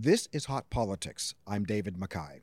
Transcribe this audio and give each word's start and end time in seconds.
This 0.00 0.28
is 0.30 0.44
Hot 0.44 0.70
Politics. 0.70 1.34
I'm 1.44 1.64
David 1.64 1.96
McKay. 1.96 2.42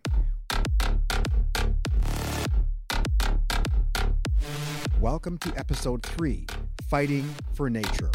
Welcome 5.00 5.38
to 5.38 5.58
episode 5.58 6.04
3 6.04 6.48
Fighting 6.90 7.34
for 7.54 7.70
Nature. 7.70 8.12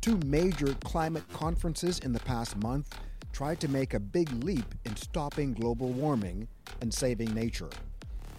Two 0.00 0.18
major 0.18 0.72
climate 0.84 1.24
conferences 1.32 1.98
in 1.98 2.12
the 2.12 2.20
past 2.20 2.56
month 2.58 2.96
tried 3.32 3.58
to 3.58 3.66
make 3.66 3.94
a 3.94 3.98
big 3.98 4.30
leap 4.44 4.72
in 4.84 4.94
stopping 4.94 5.54
global 5.54 5.88
warming 5.88 6.46
and 6.80 6.94
saving 6.94 7.34
nature. 7.34 7.70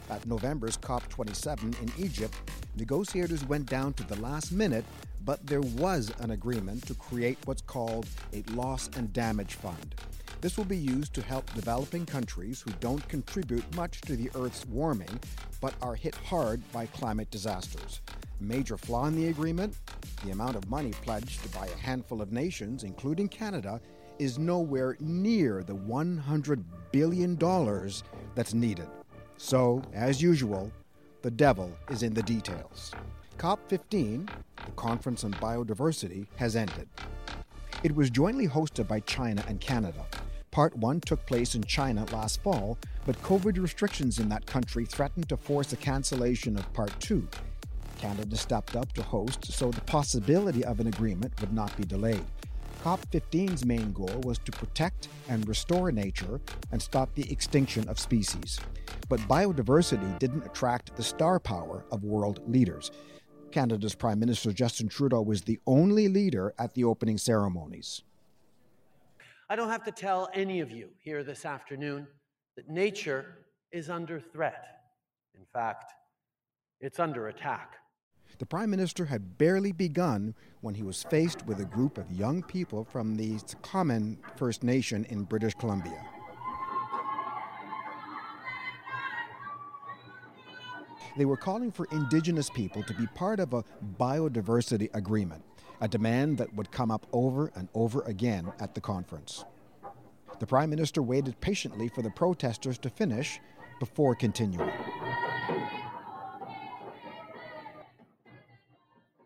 At 0.09 0.25
November's 0.25 0.77
COP27 0.77 1.81
in 1.81 2.03
Egypt, 2.03 2.35
negotiators 2.75 3.45
went 3.45 3.67
down 3.67 3.93
to 3.93 4.03
the 4.03 4.19
last 4.19 4.51
minute, 4.51 4.85
but 5.23 5.45
there 5.45 5.61
was 5.61 6.11
an 6.19 6.31
agreement 6.31 6.87
to 6.87 6.95
create 6.95 7.37
what's 7.45 7.61
called 7.61 8.07
a 8.33 8.41
loss 8.53 8.89
and 8.95 9.13
damage 9.13 9.55
fund. 9.55 9.95
This 10.41 10.57
will 10.57 10.65
be 10.65 10.77
used 10.77 11.14
to 11.14 11.21
help 11.21 11.53
developing 11.53 12.05
countries 12.05 12.61
who 12.61 12.71
don't 12.79 13.07
contribute 13.07 13.75
much 13.75 14.01
to 14.01 14.15
the 14.15 14.31
Earth's 14.36 14.65
warming 14.65 15.19
but 15.61 15.73
are 15.81 15.95
hit 15.95 16.15
hard 16.15 16.61
by 16.71 16.86
climate 16.87 17.29
disasters. 17.29 18.01
Major 18.39 18.78
flaw 18.78 19.05
in 19.07 19.15
the 19.15 19.28
agreement 19.28 19.75
the 20.25 20.31
amount 20.31 20.55
of 20.55 20.69
money 20.69 20.91
pledged 20.91 21.53
by 21.53 21.67
a 21.67 21.78
handful 21.78 22.21
of 22.21 22.31
nations, 22.31 22.83
including 22.83 23.28
Canada, 23.28 23.79
is 24.17 24.37
nowhere 24.37 24.97
near 25.00 25.64
the 25.64 25.75
$100 25.75 26.64
billion 26.91 27.37
that's 28.36 28.53
needed. 28.53 28.87
So, 29.42 29.82
as 29.93 30.21
usual, 30.21 30.70
the 31.21 31.32
devil 31.32 31.71
is 31.89 32.03
in 32.03 32.14
the 32.14 32.22
details. 32.22 32.92
COP15, 33.38 34.28
the 34.66 34.72
Conference 34.75 35.23
on 35.23 35.31
Biodiversity, 35.36 36.28
has 36.36 36.58
ended. 36.58 36.89
It 37.81 37.95
was 37.95 38.09
jointly 38.09 38.50
hosted 38.50 38.89
by 38.89 39.00
China 39.00 39.42
and 39.48 39.62
Canada. 39.62 40.06
Part 40.52 40.75
1 40.75 41.00
took 41.00 41.25
place 41.25 41.56
in 41.56 41.64
China 41.64 42.06
last 42.12 42.44
fall, 42.44 42.78
but 43.06 43.20
COVID 43.23 43.62
restrictions 43.62 44.20
in 44.20 44.28
that 44.28 44.46
country 44.46 44.84
threatened 44.84 45.30
to 45.30 45.38
force 45.38 45.72
a 45.72 45.78
cancellation 45.78 46.58
of 46.58 46.72
Part 46.74 46.92
2. 47.00 47.26
Canada 47.98 48.36
stepped 48.36 48.76
up 48.76 48.92
to 48.92 49.02
host, 49.02 49.46
so 49.46 49.72
the 49.72 49.81
possibility 49.81 50.66
of 50.66 50.81
an 50.81 50.88
agreement 50.88 51.40
would 51.40 51.53
not 51.53 51.76
be 51.78 51.86
delayed. 51.86 52.26
COP15's 52.83 53.66
main 53.66 53.91
goal 53.91 54.22
was 54.23 54.39
to 54.39 54.52
protect 54.53 55.09
and 55.27 55.47
restore 55.47 55.91
nature 55.91 56.39
and 56.72 56.81
stop 56.81 57.13
the 57.13 57.30
extinction 57.31 57.88
of 57.89 57.99
species. 57.99 58.59
But 59.09 59.19
biodiversity 59.22 60.17
didn't 60.19 60.45
attract 60.45 60.95
the 60.95 61.03
star 61.03 61.39
power 61.39 61.83
of 61.91 62.05
world 62.05 62.41
leaders. 62.47 62.91
Canada's 63.52 63.95
Prime 63.95 64.19
Minister 64.19 64.53
Justin 64.53 64.88
Trudeau 64.88 65.22
was 65.22 65.41
the 65.41 65.59
only 65.67 66.07
leader 66.07 66.53
at 66.57 66.73
the 66.73 66.85
opening 66.85 67.17
ceremonies. 67.17 68.03
I 69.50 69.55
don't 69.55 69.69
have 69.69 69.83
to 69.83 69.91
tell 69.91 70.30
any 70.33 70.61
of 70.61 70.72
you 70.72 70.89
here 71.03 71.23
this 71.23 71.44
afternoon 71.44 72.07
that 72.55 72.69
nature 72.69 73.39
is 73.72 73.89
under 73.89 74.19
threat. 74.19 74.81
In 75.35 75.45
fact, 75.52 75.94
it's 76.80 77.00
under 77.00 77.27
attack. 77.27 77.75
The 78.38 78.45
Prime 78.45 78.69
Minister 78.69 79.05
had 79.05 79.38
barely 79.38 79.72
begun 79.72 80.33
when 80.61 80.75
he 80.75 80.83
was 80.83 81.03
faced 81.03 81.45
with 81.45 81.59
a 81.59 81.66
group 81.66 81.97
of 81.97 82.11
young 82.11 82.41
people 82.44 82.85
from 82.85 83.16
the 83.16 83.33
Tsiqamen 83.35 84.17
First 84.38 84.63
Nation 84.63 85.05
in 85.05 85.23
British 85.23 85.55
Columbia. 85.55 86.05
They 91.17 91.25
were 91.25 91.35
calling 91.35 91.72
for 91.72 91.85
Indigenous 91.91 92.50
people 92.50 92.81
to 92.83 92.94
be 92.94 93.07
part 93.07 93.41
of 93.41 93.53
a 93.53 93.66
biodiversity 94.00 94.89
agreement, 94.94 95.44
a 95.81 95.88
demand 95.88 96.38
that 96.38 96.53
would 96.53 96.72
come 96.72 96.91
up 96.91 97.07
over 97.11 97.52
and 97.55 97.67
over 97.73 98.03
again 98.03 98.53
at 98.59 98.73
the 98.73 98.80
conference. 98.80 99.44
The 100.39 100.47
Prime 100.47 100.69
Minister 100.69 101.02
waited 101.02 101.41
patiently 101.41 101.89
for 101.89 102.02
the 102.02 102.09
protesters 102.09 102.77
to 102.77 102.89
finish 102.89 103.41
before 103.81 104.16
continuing. 104.16 104.72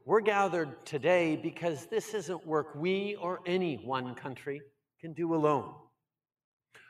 We're 0.06 0.20
gathered 0.20 0.86
today 0.86 1.38
because 1.38 1.86
this 1.86 2.14
isn't 2.14 2.46
work 2.46 2.76
we 2.76 3.16
or 3.16 3.40
any 3.46 3.76
one 3.76 4.16
country 4.16 4.62
can 5.00 5.14
do 5.14 5.34
alone. 5.34 5.76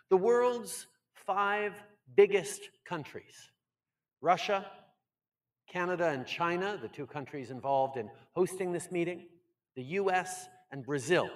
The 0.09 0.18
world's 0.18 0.88
five 1.13 1.73
biggest 2.16 2.62
countries 2.85 3.52
Russia, 4.19 4.66
Canada, 5.72 6.09
and 6.09 6.25
China, 6.25 6.79
the 6.81 6.88
two 6.88 7.06
countries 7.06 7.52
involved 7.52 7.97
in 7.97 8.09
hosting 8.31 8.72
this 8.72 8.91
meeting, 8.91 9.28
the 9.75 9.84
US, 9.84 10.47
and 10.72 10.84
Brazil 10.84 11.29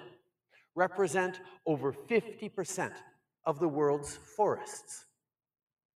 represent 0.74 1.38
over 1.64 1.92
50% 1.92 2.92
of 3.44 3.60
the 3.60 3.68
world's 3.68 4.18
forests. 4.36 5.06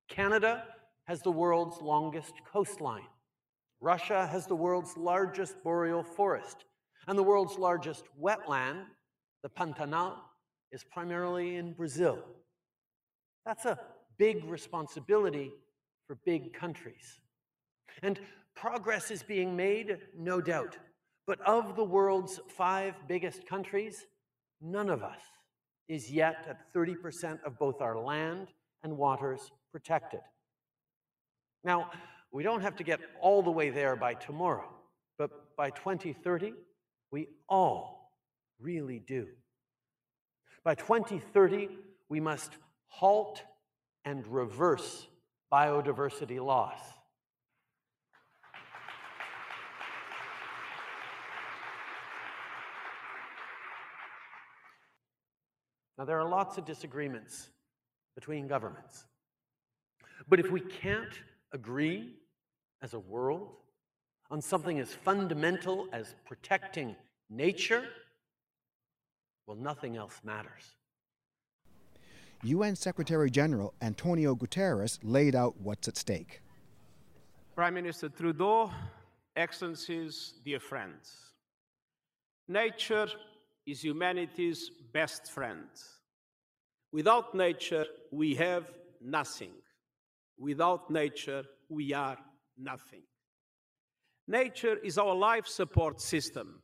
Canada 0.09 0.63
has 1.05 1.23
the 1.23 1.33
world's 1.33 1.83
longest 1.83 2.35
coastline. 2.53 3.03
Russia 3.83 4.29
has 4.29 4.47
the 4.47 4.55
world's 4.55 4.97
largest 4.97 5.61
boreal 5.65 6.05
forest, 6.05 6.65
and 7.09 7.19
the 7.19 7.23
world's 7.23 7.59
largest 7.59 8.05
wetland, 8.19 8.85
the 9.43 9.49
Pantanal, 9.49 10.15
is 10.71 10.85
primarily 10.85 11.57
in 11.57 11.73
Brazil. 11.73 12.21
That's 13.45 13.65
a 13.65 13.81
big 14.19 14.45
responsibility 14.45 15.51
for 16.07 16.17
big 16.25 16.53
countries. 16.53 17.21
And 18.05 18.21
progress 18.55 19.11
is 19.11 19.25
being 19.25 19.57
made, 19.57 19.99
no 20.17 20.41
doubt. 20.41 20.79
But 21.27 21.41
of 21.41 21.75
the 21.75 21.85
world's 21.85 22.39
five 22.49 22.95
biggest 23.09 23.49
countries, 23.49 24.07
none 24.61 24.91
of 24.91 25.03
us 25.03 25.21
is 25.89 26.09
yet 26.09 26.47
at 26.49 26.73
30% 26.73 27.43
of 27.45 27.59
both 27.59 27.81
our 27.81 27.99
land 27.99 28.47
and 28.85 28.97
waters 28.97 29.51
protected. 29.73 30.21
Now, 31.65 31.91
we 32.33 32.43
don't 32.43 32.63
have 32.63 32.77
to 32.77 32.83
get 32.83 33.01
all 33.21 33.43
the 33.43 33.51
way 33.51 33.69
there 33.69 33.95
by 33.95 34.15
tomorrow, 34.15 34.69
but 35.19 35.55
by 35.57 35.71
2030, 35.71 36.55
we 37.11 37.29
all 37.49 38.11
really 38.59 38.99
do. 38.99 39.29
By 40.65 40.75
2030, 40.75 41.69
we 42.09 42.21
must 42.21 42.57
halt 42.87 43.43
and 44.05 44.27
reverse 44.27 45.07
biodiversity 45.53 46.43
loss. 46.43 46.81
Now, 55.99 56.07
there 56.07 56.19
are 56.19 56.29
lots 56.29 56.57
of 56.57 56.65
disagreements 56.65 57.51
between 58.15 58.49
governments. 58.49 59.05
But 60.29 60.41
if 60.41 60.51
we 60.51 60.61
can't 60.61 61.21
agree 61.53 62.15
as 62.83 62.95
a 62.95 62.99
world 62.99 63.49
on 64.31 64.43
something 64.43 64.79
as 64.79 64.93
fundamental 64.93 65.87
as 65.93 66.15
protecting 66.27 66.97
nature, 67.31 67.85
well, 69.47 69.57
nothing 69.57 69.97
else 69.97 70.21
matters. 70.25 70.75
UN 72.43 72.75
Secretary 72.75 73.31
General 73.31 73.73
Antonio 73.81 74.35
Guterres 74.35 74.99
laid 75.03 75.37
out 75.37 75.61
what's 75.61 75.87
at 75.87 75.97
stake. 75.97 76.43
Prime 77.55 77.75
Minister 77.75 78.09
Trudeau, 78.09 78.71
Excellencies, 79.37 80.35
dear 80.45 80.59
friends, 80.59 81.15
nature 82.49 83.07
is 83.67 83.83
humanity's 83.85 84.71
best 84.93 85.31
friend. 85.31 85.69
Without 86.93 87.35
nature, 87.35 87.87
we 88.11 88.35
have 88.35 88.71
nothing. 89.01 89.53
Without 90.39 90.91
nature, 90.91 91.45
we 91.69 91.95
are 91.95 92.19
nothing. 92.59 93.03
Nature 94.29 94.77
is 94.77 94.99
our 94.99 95.15
life 95.15 95.47
support 95.47 96.01
system. 96.01 96.63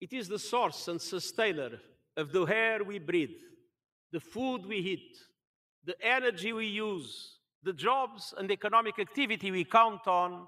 It 0.00 0.12
is 0.12 0.28
the 0.28 0.38
source 0.38 0.88
and 0.88 1.00
sustainer 1.00 1.80
of 2.16 2.32
the 2.32 2.44
air 2.44 2.84
we 2.84 2.98
breathe, 2.98 3.40
the 4.12 4.20
food 4.20 4.66
we 4.66 4.76
eat, 4.76 5.16
the 5.84 5.96
energy 6.06 6.52
we 6.52 6.66
use, 6.66 7.38
the 7.62 7.72
jobs 7.72 8.34
and 8.36 8.50
economic 8.50 8.98
activity 8.98 9.50
we 9.50 9.64
count 9.64 10.06
on, 10.06 10.46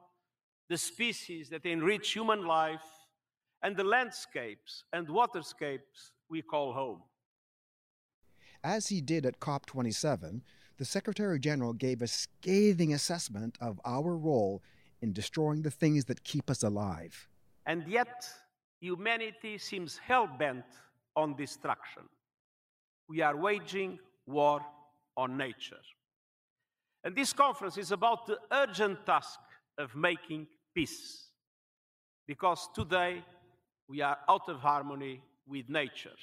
the 0.68 0.76
species 0.76 1.48
that 1.48 1.66
enrich 1.66 2.12
human 2.12 2.46
life, 2.46 2.84
and 3.62 3.76
the 3.76 3.84
landscapes 3.84 4.84
and 4.92 5.08
waterscapes 5.08 6.12
we 6.28 6.42
call 6.42 6.72
home. 6.72 7.02
As 8.62 8.88
he 8.88 9.00
did 9.00 9.26
at 9.26 9.40
COP27, 9.40 10.42
the 10.80 10.86
Secretary 10.86 11.38
General 11.38 11.74
gave 11.74 12.00
a 12.00 12.06
scathing 12.06 12.94
assessment 12.94 13.58
of 13.60 13.78
our 13.84 14.16
role 14.16 14.62
in 15.02 15.12
destroying 15.12 15.60
the 15.60 15.70
things 15.70 16.06
that 16.06 16.24
keep 16.24 16.48
us 16.48 16.62
alive. 16.62 17.28
And 17.66 17.86
yet, 17.86 18.26
humanity 18.80 19.58
seems 19.58 19.98
hell 19.98 20.26
bent 20.26 20.64
on 21.14 21.36
destruction. 21.36 22.04
We 23.10 23.20
are 23.20 23.36
waging 23.36 23.98
war 24.26 24.62
on 25.18 25.36
nature. 25.36 25.82
And 27.04 27.14
this 27.14 27.34
conference 27.34 27.76
is 27.76 27.92
about 27.92 28.24
the 28.24 28.38
urgent 28.50 29.04
task 29.04 29.38
of 29.76 29.94
making 29.94 30.46
peace. 30.74 31.26
Because 32.26 32.70
today 32.74 33.22
we 33.86 34.00
are 34.00 34.16
out 34.30 34.48
of 34.48 34.60
harmony 34.60 35.20
with 35.46 35.68
nature. 35.68 36.16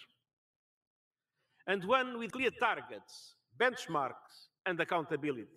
and 1.67 1.83
when 1.85 2.17
with 2.17 2.31
clear 2.31 2.49
targets, 2.59 3.35
benchmarks, 3.59 4.46
and 4.67 4.79
accountability. 4.79 5.47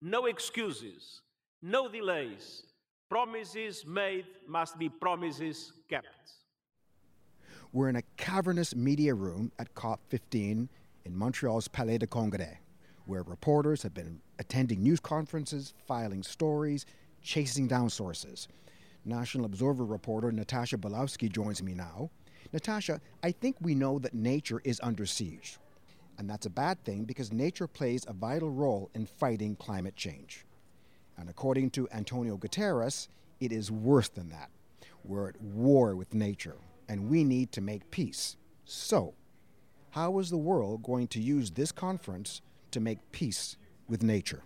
No 0.00 0.26
excuses, 0.26 1.20
no 1.60 1.88
delays. 1.88 2.62
Promises 3.10 3.84
made 3.86 4.24
must 4.48 4.78
be 4.78 4.88
promises 4.88 5.72
kept. 5.90 6.06
We're 7.72 7.88
in 7.88 7.96
a 7.96 8.02
cavernous 8.16 8.74
media 8.74 9.14
room 9.14 9.52
at 9.58 9.74
COP15 9.74 10.68
in 11.04 11.16
Montreal's 11.16 11.68
Palais 11.68 11.98
de 11.98 12.06
Congrès, 12.06 12.56
where 13.06 13.22
reporters 13.22 13.82
have 13.82 13.92
been 13.92 14.20
attending 14.38 14.82
news 14.82 15.00
conferences, 15.00 15.74
filing 15.86 16.22
stories, 16.22 16.86
chasing 17.22 17.66
down 17.66 17.90
sources. 17.90 18.48
National 19.04 19.44
Observer 19.44 19.84
reporter 19.84 20.30
Natasha 20.30 20.78
Bulowski 20.78 21.30
joins 21.30 21.62
me 21.62 21.74
now. 21.74 22.10
Natasha, 22.52 23.00
I 23.22 23.32
think 23.32 23.56
we 23.60 23.74
know 23.74 23.98
that 23.98 24.14
nature 24.14 24.60
is 24.64 24.80
under 24.82 25.06
siege. 25.06 25.58
And 26.18 26.28
that's 26.28 26.46
a 26.46 26.50
bad 26.50 26.84
thing 26.84 27.04
because 27.04 27.32
nature 27.32 27.66
plays 27.66 28.04
a 28.06 28.12
vital 28.12 28.50
role 28.50 28.90
in 28.94 29.06
fighting 29.06 29.56
climate 29.56 29.96
change. 29.96 30.44
And 31.16 31.28
according 31.28 31.70
to 31.70 31.88
Antonio 31.90 32.36
Guterres, 32.36 33.08
it 33.40 33.52
is 33.52 33.70
worse 33.70 34.08
than 34.08 34.28
that. 34.30 34.50
We're 35.04 35.30
at 35.30 35.40
war 35.40 35.96
with 35.96 36.14
nature, 36.14 36.56
and 36.88 37.08
we 37.08 37.24
need 37.24 37.50
to 37.52 37.60
make 37.60 37.90
peace. 37.90 38.36
So, 38.64 39.14
how 39.90 40.18
is 40.20 40.30
the 40.30 40.36
world 40.38 40.82
going 40.82 41.08
to 41.08 41.20
use 41.20 41.50
this 41.50 41.72
conference 41.72 42.40
to 42.70 42.80
make 42.80 43.12
peace 43.12 43.56
with 43.88 44.02
nature? 44.02 44.42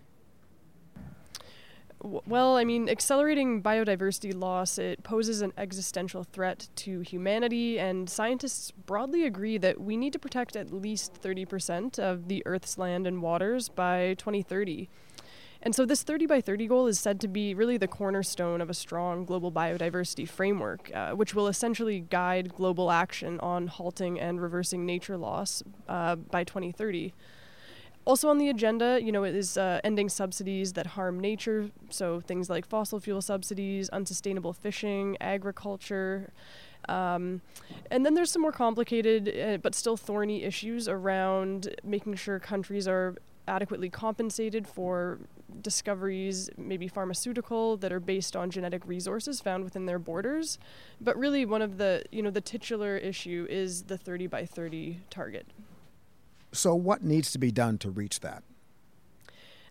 Well, 1.99 2.57
I 2.57 2.63
mean, 2.63 2.89
accelerating 2.89 3.63
biodiversity 3.63 4.33
loss, 4.35 4.77
it 4.77 5.01
poses 5.03 5.41
an 5.41 5.51
existential 5.57 6.23
threat 6.23 6.69
to 6.77 6.99
humanity, 7.01 7.79
and 7.79 8.07
scientists 8.07 8.69
broadly 8.71 9.25
agree 9.25 9.57
that 9.57 9.81
we 9.81 9.97
need 9.97 10.13
to 10.13 10.19
protect 10.19 10.55
at 10.55 10.71
least 10.71 11.19
30% 11.21 11.97
of 11.97 12.27
the 12.27 12.43
Earth's 12.45 12.77
land 12.77 13.07
and 13.07 13.23
waters 13.23 13.67
by 13.67 14.13
2030. 14.19 14.89
And 15.59 15.73
so, 15.73 15.85
this 15.85 16.03
30 16.03 16.27
by 16.27 16.39
30 16.39 16.67
goal 16.67 16.85
is 16.85 16.99
said 16.99 17.19
to 17.21 17.27
be 17.27 17.55
really 17.55 17.77
the 17.77 17.87
cornerstone 17.87 18.61
of 18.61 18.69
a 18.69 18.75
strong 18.75 19.25
global 19.25 19.51
biodiversity 19.51 20.29
framework, 20.29 20.91
uh, 20.93 21.11
which 21.13 21.33
will 21.33 21.47
essentially 21.47 21.99
guide 21.99 22.53
global 22.53 22.91
action 22.91 23.39
on 23.39 23.65
halting 23.65 24.19
and 24.19 24.39
reversing 24.39 24.85
nature 24.85 25.17
loss 25.17 25.63
uh, 25.89 26.15
by 26.15 26.43
2030. 26.43 27.11
Also 28.07 28.29
on 28.29 28.37
the 28.37 28.47
agenda, 28.47 29.01
you 29.03 29.11
know, 29.11 29.25
is 29.25 29.57
uh, 29.57 29.81
ending 29.83 30.07
subsidies 30.07 30.71
that 30.73 30.87
harm 30.87 31.19
nature. 31.19 31.69
So 31.89 32.21
things 32.21 32.49
like 32.49 32.65
fossil 32.65 33.01
fuel 33.01 33.21
subsidies, 33.21 33.89
unsustainable 33.89 34.53
fishing, 34.53 35.17
agriculture. 35.19 36.31
Um, 36.87 37.41
and 37.91 38.05
then 38.05 38.13
there's 38.13 38.31
some 38.31 38.41
more 38.41 38.53
complicated 38.53 39.27
uh, 39.37 39.57
but 39.57 39.75
still 39.75 39.97
thorny 39.97 40.43
issues 40.43 40.87
around 40.87 41.75
making 41.83 42.15
sure 42.15 42.39
countries 42.39 42.87
are 42.87 43.17
adequately 43.45 43.89
compensated 43.89 44.69
for 44.69 45.19
discoveries, 45.61 46.49
maybe 46.55 46.87
pharmaceutical, 46.87 47.75
that 47.75 47.91
are 47.91 47.99
based 47.99 48.37
on 48.37 48.49
genetic 48.49 48.87
resources 48.87 49.41
found 49.41 49.65
within 49.65 49.85
their 49.85 49.99
borders. 49.99 50.59
But 51.01 51.17
really, 51.17 51.43
one 51.43 51.61
of 51.61 51.77
the 51.77 52.05
you 52.09 52.21
know 52.21 52.31
the 52.31 52.39
titular 52.39 52.95
issue 52.95 53.47
is 53.49 53.83
the 53.83 53.97
30 53.97 54.27
by 54.27 54.45
30 54.45 55.01
target. 55.09 55.45
So, 56.51 56.75
what 56.75 57.03
needs 57.03 57.31
to 57.31 57.37
be 57.37 57.51
done 57.51 57.77
to 57.79 57.89
reach 57.89 58.21
that? 58.21 58.43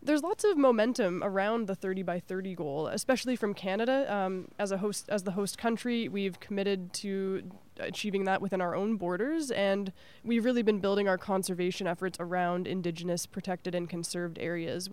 There's 0.03 0.23
lots 0.23 0.45
of 0.45 0.57
momentum 0.57 1.23
around 1.25 1.67
the 1.67 1.75
30 1.75 2.05
by 2.05 2.21
30 2.21 2.55
goal, 2.55 2.87
especially 2.87 3.35
from 3.35 3.55
Canada. 3.55 4.07
Um, 4.15 4.49
as 4.57 4.71
a 4.71 4.79
host, 4.79 5.09
as 5.09 5.25
the 5.25 5.33
host 5.33 5.59
country, 5.59 6.09
we've 6.09 6.39
committed 6.39 6.93
to 6.95 7.51
achieving 7.81 8.25
that 8.25 8.41
within 8.41 8.61
our 8.61 8.77
own 8.77 8.97
borders, 8.97 9.51
and 9.51 9.93
we've 10.23 10.45
really 10.45 10.63
been 10.63 10.79
building 10.79 11.09
our 11.09 11.19
conservation 11.19 11.89
efforts 11.89 12.19
around 12.21 12.69
Indigenous, 12.69 13.27
protected, 13.27 13.75
and 13.75 13.91
conserved 13.91 14.39
areas. 14.39 14.89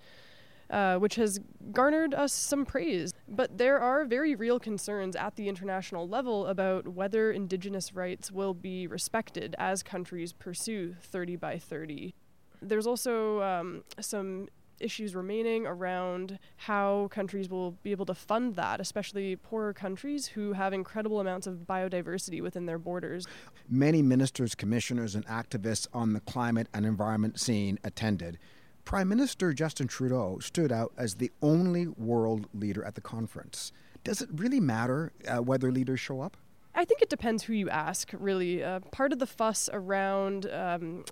Uh, 0.74 0.98
which 0.98 1.14
has 1.18 1.40
garnered 1.72 2.16
us 2.16 2.34
some 2.34 2.66
praise. 2.66 3.14
But 3.28 3.60
there 3.60 3.80
are 3.80 4.06
very 4.06 4.34
real 4.34 4.60
concerns 4.60 5.16
at 5.16 5.36
the 5.36 5.48
international 5.48 6.08
level 6.08 6.48
about 6.48 6.88
whether 6.88 7.32
Indigenous 7.32 7.94
rights 7.94 8.32
will 8.32 8.56
be 8.56 8.88
respected 8.88 9.56
as 9.60 9.84
countries 9.84 10.34
pursue 10.34 10.96
30 11.00 11.36
by 11.36 11.60
30. 11.60 12.16
There's 12.60 12.88
also 12.88 13.44
um, 13.44 13.84
some 14.00 14.48
issues 14.80 15.14
remaining 15.14 15.68
around 15.68 16.40
how 16.58 17.08
countries 17.12 17.50
will 17.50 17.74
be 17.84 17.92
able 17.92 18.08
to 18.08 18.16
fund 18.16 18.56
that, 18.56 18.82
especially 18.82 19.36
poorer 19.36 19.74
countries 19.74 20.26
who 20.26 20.54
have 20.54 20.74
incredible 20.74 21.20
amounts 21.20 21.46
of 21.46 21.68
biodiversity 21.70 22.42
within 22.42 22.66
their 22.66 22.80
borders. 22.80 23.28
Many 23.70 24.02
ministers, 24.02 24.56
commissioners, 24.56 25.14
and 25.14 25.24
activists 25.28 25.88
on 25.94 26.14
the 26.14 26.20
climate 26.22 26.68
and 26.74 26.84
environment 26.84 27.40
scene 27.40 27.78
attended. 27.84 28.40
Prime 28.86 29.08
Minister 29.08 29.54
Justin 29.54 29.88
Trudeau 29.88 30.40
stood 30.40 30.72
out 30.72 30.94
as 30.98 31.16
the 31.16 31.32
only 31.42 31.88
world 31.88 32.48
leader 32.54 32.84
at 32.84 32.96
the 32.96 33.02
conference. 33.02 33.72
Does 34.04 34.22
it 34.22 34.30
really 34.34 34.60
matter 34.60 35.12
uh, 35.28 35.42
whether 35.42 35.72
leaders 35.72 36.00
show 36.00 36.22
up? 36.22 36.38
I 36.76 36.86
think 36.86 37.02
it 37.02 37.10
depends 37.10 37.44
who 37.44 37.54
you 37.54 37.70
ask, 37.70 38.12
really. 38.14 38.64
Uh, 38.64 38.80
part 38.92 39.14
of 39.14 39.20
the 39.20 39.28
fuss 39.28 39.70
around 39.72 40.48
um, 40.52 41.06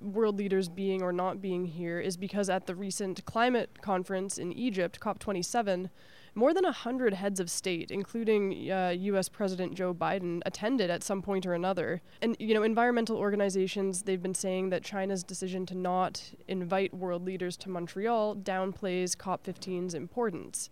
world 0.00 0.38
leaders 0.38 0.68
being 0.68 1.02
or 1.02 1.12
not 1.12 1.42
being 1.42 1.66
here 1.66 2.00
is 2.00 2.16
because 2.16 2.48
at 2.48 2.66
the 2.66 2.74
recent 2.74 3.24
climate 3.24 3.82
conference 3.82 4.38
in 4.38 4.52
Egypt, 4.52 5.00
COP27, 5.00 5.90
more 6.38 6.54
than 6.54 6.62
100 6.64 7.14
heads 7.14 7.40
of 7.40 7.50
state, 7.50 7.90
including 7.90 8.70
uh, 8.70 8.94
US 8.96 9.28
President 9.28 9.74
Joe 9.74 9.92
Biden, 9.92 10.40
attended 10.46 10.88
at 10.88 11.02
some 11.02 11.20
point 11.20 11.44
or 11.44 11.52
another. 11.52 12.00
And, 12.22 12.36
you 12.38 12.54
know, 12.54 12.62
environmental 12.62 13.16
organizations, 13.16 14.02
they've 14.02 14.22
been 14.22 14.34
saying 14.34 14.70
that 14.70 14.84
China's 14.84 15.24
decision 15.24 15.66
to 15.66 15.74
not 15.74 16.22
invite 16.46 16.94
world 16.94 17.24
leaders 17.24 17.56
to 17.58 17.68
Montreal 17.68 18.36
downplays 18.36 19.16
COP15's 19.16 19.94
importance. 19.94 20.70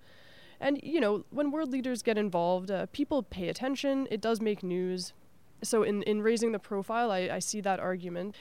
And, 0.60 0.80
you 0.82 1.00
know, 1.00 1.24
when 1.30 1.50
world 1.50 1.72
leaders 1.72 2.02
get 2.02 2.16
involved, 2.16 2.70
uh, 2.70 2.86
people 2.92 3.24
pay 3.24 3.48
attention, 3.48 4.06
it 4.10 4.20
does 4.20 4.40
make 4.40 4.62
news, 4.62 5.12
so 5.62 5.82
in, 5.82 6.02
in 6.02 6.22
raising 6.22 6.52
the 6.52 6.58
profile, 6.58 7.10
I, 7.10 7.28
I 7.32 7.38
see 7.38 7.60
that 7.62 7.80
argument. 7.80 8.34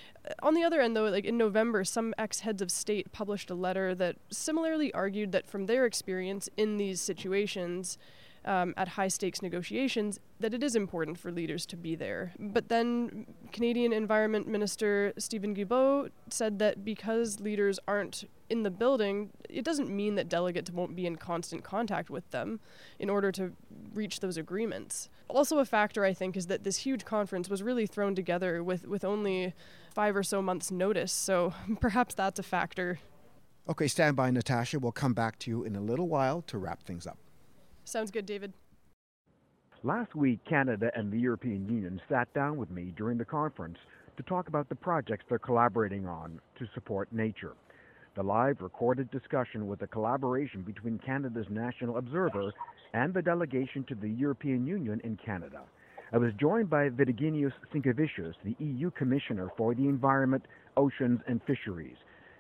On 0.43 0.53
the 0.53 0.63
other 0.63 0.81
end, 0.81 0.95
though, 0.95 1.05
like 1.05 1.25
in 1.25 1.37
November, 1.37 1.83
some 1.83 2.13
ex 2.17 2.41
heads 2.41 2.61
of 2.61 2.71
state 2.71 3.11
published 3.11 3.49
a 3.49 3.55
letter 3.55 3.95
that 3.95 4.17
similarly 4.29 4.93
argued 4.93 5.31
that 5.31 5.47
from 5.47 5.65
their 5.65 5.85
experience 5.85 6.49
in 6.57 6.77
these 6.77 7.01
situations, 7.01 7.97
um, 8.45 8.73
at 8.77 8.89
high 8.89 9.07
stakes 9.07 9.41
negotiations 9.41 10.19
that 10.39 10.53
it 10.53 10.63
is 10.63 10.75
important 10.75 11.17
for 11.17 11.31
leaders 11.31 11.65
to 11.65 11.75
be 11.75 11.95
there. 11.95 12.33
But 12.39 12.69
then 12.69 13.25
Canadian 13.51 13.91
Environment 13.91 14.47
Minister 14.47 15.13
Stephen 15.17 15.55
Guilbeault 15.55 16.11
said 16.29 16.59
that 16.59 16.85
because 16.85 17.39
leaders 17.39 17.79
aren't 17.87 18.25
in 18.49 18.61
the 18.61 18.69
building, 18.69 19.31
it 19.49 19.65
doesn't 19.65 19.89
mean 19.89 20.15
that 20.15 20.29
delegates 20.29 20.69
won't 20.69 20.95
be 20.95 21.07
in 21.07 21.15
constant 21.15 21.63
contact 21.63 22.11
with 22.11 22.29
them 22.29 22.59
in 22.99 23.09
order 23.09 23.31
to 23.31 23.53
reach 23.93 24.19
those 24.19 24.37
agreements. 24.37 25.09
Also, 25.27 25.57
a 25.59 25.65
factor 25.65 26.05
I 26.05 26.13
think 26.13 26.37
is 26.37 26.47
that 26.47 26.63
this 26.63 26.77
huge 26.77 27.03
conference 27.03 27.49
was 27.49 27.63
really 27.63 27.87
thrown 27.87 28.15
together 28.15 28.63
with, 28.63 28.87
with 28.87 29.03
only 29.03 29.53
five 29.93 30.15
or 30.15 30.23
so 30.23 30.41
months' 30.41 30.71
notice, 30.71 31.11
so 31.11 31.53
perhaps 31.79 32.13
that's 32.13 32.39
a 32.39 32.43
factor. 32.43 32.99
Okay, 33.67 33.87
stand 33.87 34.15
by, 34.15 34.29
Natasha. 34.29 34.79
We'll 34.79 34.91
come 34.91 35.13
back 35.13 35.39
to 35.39 35.51
you 35.51 35.63
in 35.63 35.75
a 35.75 35.81
little 35.81 36.07
while 36.07 36.43
to 36.43 36.57
wrap 36.57 36.83
things 36.83 37.07
up. 37.07 37.17
Sounds 37.83 38.11
good, 38.11 38.25
David. 38.25 38.53
Last 39.83 40.15
week, 40.15 40.39
Canada 40.47 40.91
and 40.95 41.11
the 41.11 41.19
European 41.19 41.67
Union 41.67 42.01
sat 42.09 42.31
down 42.33 42.57
with 42.57 42.69
me 42.69 42.93
during 42.95 43.17
the 43.17 43.25
conference 43.25 43.77
to 44.17 44.23
talk 44.23 44.47
about 44.47 44.69
the 44.69 44.75
projects 44.75 45.25
they're 45.29 45.39
collaborating 45.39 46.07
on 46.07 46.39
to 46.57 46.65
support 46.73 47.11
nature. 47.11 47.53
The 48.15 48.23
live 48.23 48.61
recorded 48.61 49.11
discussion 49.11 49.67
was 49.67 49.79
a 49.81 49.87
collaboration 49.87 50.61
between 50.61 50.99
Canada's 50.99 51.47
National 51.49 51.97
Observer 51.97 52.53
and 52.93 53.13
the 53.13 53.21
delegation 53.21 53.83
to 53.89 53.95
the 53.95 54.07
European 54.07 54.65
Union 54.65 55.01
in 55.03 55.17
Canada. 55.17 55.63
I 56.13 56.17
was 56.17 56.31
joined 56.39 56.69
by 56.69 56.87
Virginijus 56.87 57.51
Sinkevicius, 57.73 58.35
the 58.45 58.55
EU 58.63 58.89
Commissioner 58.91 59.51
for 59.57 59.75
the 59.75 59.89
Environment, 59.89 60.45
Oceans 60.77 61.19
and 61.27 61.41
Fisheries, 61.43 61.97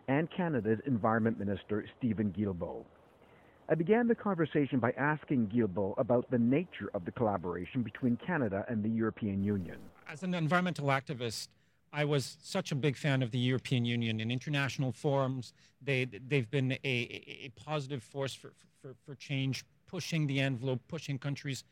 and 0.07 0.31
Canada's 0.31 0.79
Environment 0.85 1.37
Minister 1.37 1.83
Stephen 1.97 2.31
Guilbeault. 2.31 2.85
I 3.67 3.75
began 3.75 4.07
the 4.07 4.15
conversation 4.15 4.79
by 4.79 4.91
asking 4.91 5.47
Guilbeault 5.47 5.95
about 5.97 6.31
the 6.31 6.39
nature 6.39 6.89
of 6.93 7.03
the 7.03 7.11
collaboration 7.11 7.83
between 7.83 8.15
Canada 8.25 8.63
and 8.69 8.81
the 8.81 8.89
European 8.89 9.43
Union. 9.43 9.79
As 10.07 10.23
an 10.23 10.35
environmental 10.35 10.87
activist, 10.87 11.49
I 11.93 12.05
was 12.05 12.37
such 12.41 12.71
a 12.71 12.75
big 12.75 12.97
fan 12.97 13.23
of 13.23 13.31
the 13.31 13.37
European 13.37 13.85
Union 13.85 14.19
in 14.19 14.31
international 14.31 14.91
forums. 14.91 15.53
They, 15.81 16.05
they've 16.05 16.49
been 16.49 16.73
a, 16.73 16.79
a 16.83 17.51
positive 17.55 18.03
force 18.03 18.33
for, 18.33 18.53
for, 18.81 18.95
for 19.05 19.15
change, 19.15 19.63
pushing 19.87 20.27
the 20.27 20.39
envelope, 20.39 20.81
pushing 20.87 21.17
countries 21.17 21.63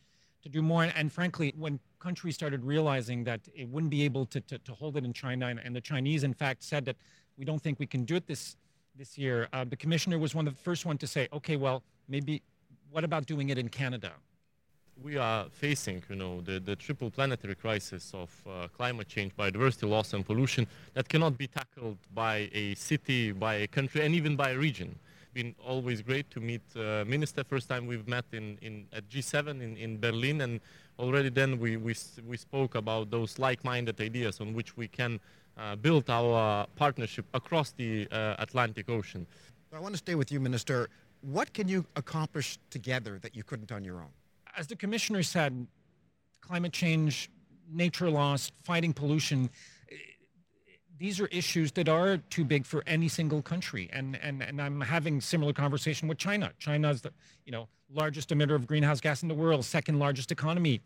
to 0.43 0.49
do 0.49 0.61
more. 0.61 0.83
And, 0.83 0.93
and, 0.95 1.11
frankly, 1.11 1.53
when 1.57 1.79
countries 1.99 2.35
started 2.35 2.63
realizing 2.63 3.23
that 3.25 3.41
it 3.53 3.67
wouldn't 3.69 3.91
be 3.91 4.03
able 4.03 4.25
to, 4.27 4.39
to, 4.41 4.57
to 4.59 4.73
hold 4.73 4.97
it 4.97 5.03
in 5.03 5.13
China, 5.13 5.47
and, 5.47 5.59
and, 5.59 5.75
the 5.75 5.81
Chinese, 5.81 6.23
in 6.23 6.33
fact, 6.33 6.63
said 6.63 6.85
that 6.85 6.95
we 7.37 7.45
don't 7.45 7.61
think 7.61 7.79
we 7.79 7.87
can 7.87 8.05
do 8.05 8.15
it 8.15 8.27
this 8.27 8.55
this 8.95 9.17
year, 9.17 9.47
uh, 9.53 9.63
the 9.63 9.75
commissioner 9.75 10.19
was 10.19 10.35
one 10.35 10.47
of 10.47 10.55
the 10.55 10.61
first 10.61 10.85
one 10.85 10.97
to 10.99 11.07
say, 11.07 11.27
okay, 11.33 11.55
well, 11.55 11.83
maybe 12.07 12.41
what 12.91 13.03
about 13.03 13.25
doing 13.25 13.49
it 13.49 13.57
in 13.57 13.69
Canada? 13.69 14.11
We 15.01 15.17
are 15.17 15.47
facing, 15.49 16.03
you 16.09 16.15
know, 16.15 16.41
the, 16.41 16.59
the 16.59 16.75
triple 16.75 17.09
planetary 17.09 17.55
crisis 17.55 18.11
of 18.13 18.29
uh, 18.47 18.67
climate 18.75 19.07
change, 19.07 19.35
biodiversity 19.35 19.89
loss, 19.89 20.13
and 20.13 20.25
pollution 20.25 20.67
that 20.93 21.09
cannot 21.09 21.37
be 21.37 21.47
tackled 21.47 21.97
by 22.13 22.49
a 22.53 22.75
city, 22.75 23.31
by 23.31 23.55
a 23.55 23.67
country, 23.67 24.05
and 24.05 24.13
even 24.13 24.35
by 24.35 24.51
a 24.51 24.57
region. 24.57 24.95
Been 25.33 25.55
always 25.65 26.01
great 26.01 26.29
to 26.31 26.39
meet 26.39 26.61
uh, 26.75 27.03
Minister. 27.07 27.43
First 27.43 27.67
time 27.67 27.87
we've 27.87 28.07
met 28.07 28.25
in, 28.33 28.57
in 28.61 28.85
at 28.93 29.09
G7 29.09 29.61
in, 29.61 29.75
in 29.77 29.99
Berlin, 29.99 30.41
and 30.41 30.59
already 30.99 31.29
then 31.29 31.59
we, 31.59 31.75
we, 31.75 31.95
we 32.27 32.37
spoke 32.37 32.75
about 32.75 33.09
those 33.09 33.39
like-minded 33.39 33.99
ideas 33.99 34.39
on 34.41 34.53
which 34.53 34.77
we 34.77 34.87
can 34.87 35.19
uh, 35.57 35.75
build 35.75 36.09
our 36.09 36.67
partnership 36.75 37.25
across 37.33 37.71
the 37.71 38.07
uh, 38.11 38.35
Atlantic 38.37 38.89
Ocean. 38.89 39.25
I 39.73 39.79
want 39.79 39.95
to 39.95 39.97
stay 39.97 40.13
with 40.13 40.31
you, 40.31 40.39
Minister. 40.39 40.87
What 41.21 41.51
can 41.53 41.67
you 41.67 41.83
accomplish 41.95 42.59
together 42.69 43.17
that 43.23 43.35
you 43.35 43.43
couldn't 43.43 43.71
on 43.71 43.83
your 43.83 43.97
own? 43.97 44.11
As 44.57 44.67
the 44.67 44.75
commissioner 44.75 45.23
said, 45.23 45.67
climate 46.41 46.73
change, 46.73 47.29
nature 47.71 48.09
loss, 48.09 48.51
fighting 48.63 48.93
pollution, 48.93 49.49
these 50.97 51.19
are 51.19 51.27
issues 51.27 51.71
that 51.73 51.89
are 51.89 52.17
too 52.17 52.45
big 52.45 52.65
for 52.65 52.83
any 52.87 53.07
single 53.07 53.41
country. 53.41 53.89
And, 53.91 54.17
and, 54.21 54.41
and 54.41 54.61
I'm 54.61 54.81
having 54.81 55.19
similar 55.21 55.53
conversation 55.53 56.07
with 56.07 56.17
China. 56.17 56.51
China 56.59 56.89
is 56.89 57.01
the 57.01 57.11
you 57.45 57.51
know 57.51 57.67
largest 57.93 58.29
emitter 58.29 58.55
of 58.55 58.67
greenhouse 58.67 59.01
gas 59.01 59.21
in 59.21 59.27
the 59.27 59.35
world, 59.35 59.65
second 59.65 59.99
largest 59.99 60.31
economy. 60.31 60.81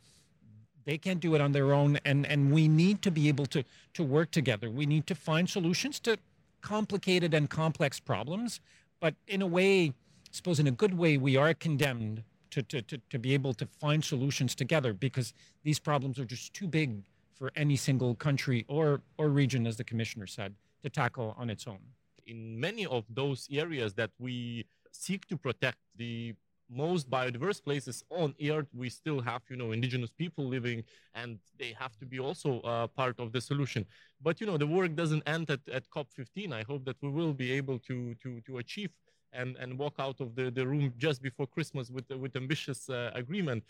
They 0.86 0.98
can't 0.98 1.20
do 1.20 1.36
it 1.36 1.42
on 1.42 1.52
their 1.52 1.74
own, 1.74 2.00
and, 2.06 2.26
and 2.26 2.52
we 2.54 2.70
need 2.70 3.02
to 3.02 3.12
be 3.12 3.28
able 3.28 3.46
to, 3.48 3.64
to 3.94 4.04
work 4.04 4.32
together. 4.32 4.70
We 4.70 4.86
need 4.86 5.06
to 5.08 5.16
find 5.16 5.50
solutions 5.50 6.00
to 6.02 6.18
complicated 6.62 7.34
and 7.34 7.50
complex 7.50 8.00
problems, 8.00 8.62
but 9.02 9.14
in 9.28 9.42
a 9.42 9.48
way, 9.48 9.88
I 9.88 9.94
suppose 10.32 10.60
in 10.60 10.68
a 10.68 10.72
good 10.72 10.98
way, 10.98 11.18
we 11.18 11.36
are 11.36 11.54
condemned 11.54 12.24
to, 12.52 12.62
to, 12.64 12.82
to, 12.82 12.98
to 13.10 13.20
be 13.20 13.34
able 13.34 13.54
to 13.56 13.66
find 13.66 14.04
solutions 14.04 14.56
together 14.56 14.94
because 14.94 15.34
these 15.64 15.80
problems 15.80 16.20
are 16.20 16.26
just 16.26 16.54
too 16.54 16.68
big 16.68 17.04
for 17.38 17.52
any 17.56 17.76
single 17.76 18.16
country 18.16 18.66
or, 18.68 19.02
or 19.18 19.30
region, 19.30 19.68
as 19.68 19.78
the 19.78 19.84
commissioner 19.84 20.28
said, 20.28 20.56
to 20.84 20.90
tackle 20.90 21.36
on 21.38 21.50
its 21.50 21.68
own. 21.68 21.80
In 22.26 22.60
many 22.60 22.86
of 22.86 23.06
those 23.10 23.48
areas 23.52 23.94
that 23.94 24.12
we 24.20 24.66
seek 24.92 25.28
to 25.28 25.38
protect, 25.38 25.78
the 25.96 26.34
most 26.70 27.10
biodiverse 27.10 27.64
places 27.64 28.04
on 28.10 28.36
earth 28.50 28.68
we 28.76 28.90
still 28.90 29.22
have 29.22 29.42
you 29.50 29.56
know 29.56 29.72
indigenous 29.72 30.10
people 30.10 30.46
living 30.46 30.84
and 31.16 31.40
they 31.58 31.74
have 31.80 31.98
to 31.98 32.06
be 32.06 32.20
also 32.20 32.60
uh, 32.62 32.88
part 32.88 33.18
of 33.20 33.32
the 33.32 33.40
solution 33.40 33.86
but 34.22 34.42
you 34.42 34.48
know 34.48 34.58
the 34.58 34.68
work 34.68 34.94
doesn't 34.96 35.24
end 35.26 35.50
at, 35.50 35.62
at 35.72 35.90
cop 35.90 36.12
15 36.12 36.52
i 36.52 36.64
hope 36.64 36.84
that 36.84 36.98
we 37.02 37.10
will 37.10 37.34
be 37.34 37.52
able 37.52 37.80
to 37.80 38.14
to 38.16 38.42
to 38.42 38.58
achieve 38.58 38.92
and, 39.34 39.56
and 39.58 39.78
walk 39.78 39.96
out 40.00 40.20
of 40.20 40.36
the, 40.36 40.50
the 40.50 40.66
room 40.66 40.94
just 40.98 41.22
before 41.22 41.48
Christmas 41.48 41.90
with, 41.90 42.10
with 42.10 42.36
ambitious 42.36 42.90
uh, 42.90 43.12
agreement. 43.14 43.64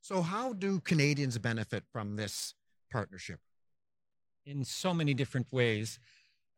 So, 0.00 0.22
how 0.22 0.52
do 0.54 0.80
Canadians 0.80 1.38
benefit 1.38 1.84
from 1.92 2.16
this 2.16 2.54
partnership? 2.90 3.40
In 4.46 4.64
so 4.64 4.94
many 4.94 5.14
different 5.14 5.46
ways. 5.52 5.98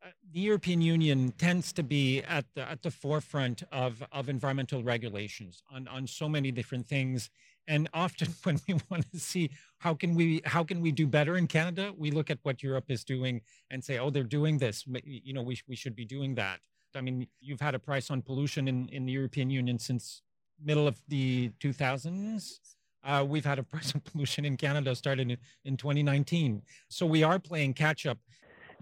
Uh, 0.03 0.09
the 0.33 0.39
European 0.41 0.81
Union 0.81 1.31
tends 1.37 1.71
to 1.71 1.83
be 1.83 2.21
at 2.23 2.45
the, 2.55 2.69
at 2.69 2.81
the 2.81 2.91
forefront 2.91 3.63
of, 3.71 4.03
of 4.11 4.27
environmental 4.27 4.83
regulations 4.83 5.63
on, 5.73 5.87
on 5.87 6.05
so 6.07 6.27
many 6.27 6.51
different 6.51 6.85
things. 6.85 7.29
And 7.67 7.89
often 7.93 8.27
when 8.43 8.59
we 8.67 8.75
want 8.89 9.09
to 9.11 9.19
see 9.19 9.51
how 9.77 9.93
can 9.93 10.15
we 10.15 10.41
how 10.43 10.63
can 10.63 10.81
we 10.81 10.91
do 10.91 11.07
better 11.07 11.37
in 11.37 11.47
Canada, 11.47 11.93
we 11.97 12.11
look 12.11 12.29
at 12.29 12.39
what 12.43 12.61
Europe 12.61 12.85
is 12.89 13.03
doing 13.03 13.41
and 13.69 13.83
say, 13.83 13.97
oh, 13.97 14.09
they're 14.09 14.23
doing 14.23 14.57
this. 14.57 14.85
You 15.03 15.33
know, 15.33 15.41
we, 15.41 15.59
we 15.67 15.75
should 15.75 15.95
be 15.95 16.05
doing 16.05 16.35
that. 16.35 16.59
I 16.95 17.01
mean, 17.01 17.27
you've 17.39 17.61
had 17.61 17.75
a 17.75 17.79
price 17.79 18.11
on 18.11 18.21
pollution 18.21 18.67
in, 18.67 18.89
in 18.89 19.05
the 19.05 19.11
European 19.11 19.49
Union 19.49 19.79
since 19.79 20.21
middle 20.63 20.87
of 20.87 20.97
the 21.07 21.51
2000s. 21.59 22.59
Uh, 23.03 23.25
we've 23.27 23.45
had 23.45 23.59
a 23.59 23.63
price 23.73 23.93
on 23.95 24.01
pollution 24.01 24.45
in 24.45 24.57
Canada 24.57 24.95
started 24.95 25.31
in, 25.31 25.37
in 25.65 25.77
2019. 25.77 26.61
So 26.89 27.05
we 27.05 27.23
are 27.23 27.39
playing 27.39 27.73
catch 27.73 28.05
up. 28.05 28.17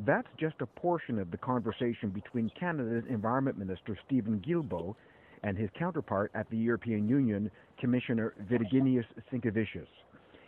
That's 0.06 0.28
just 0.40 0.56
a 0.62 0.66
portion 0.66 1.20
of 1.20 1.30
the 1.32 1.38
conversation 1.38 2.10
between 2.10 2.52
Canada's 2.60 3.04
Environment 3.10 3.58
Minister 3.58 3.98
Stephen 4.06 4.44
Guilbeault 4.46 4.96
and 5.44 5.58
his 5.58 5.70
counterpart 5.78 6.32
at 6.34 6.50
the 6.50 6.58
European 6.58 7.08
Union, 7.08 7.52
Commissioner 7.80 8.34
Virginijus 8.50 9.06
Sinkevicius. 9.32 9.88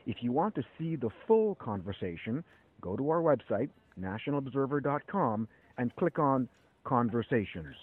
If 0.06 0.18
you 0.22 0.32
want 0.32 0.56
to 0.56 0.64
see 0.78 0.96
the 0.96 1.10
full 1.28 1.56
conversation, 1.56 2.44
go 2.82 2.96
to 2.96 3.10
our 3.10 3.22
website, 3.22 3.70
nationalobserver.com, 4.00 5.48
and 5.78 5.96
click 5.96 6.20
on 6.20 6.48
conversations. 6.84 7.76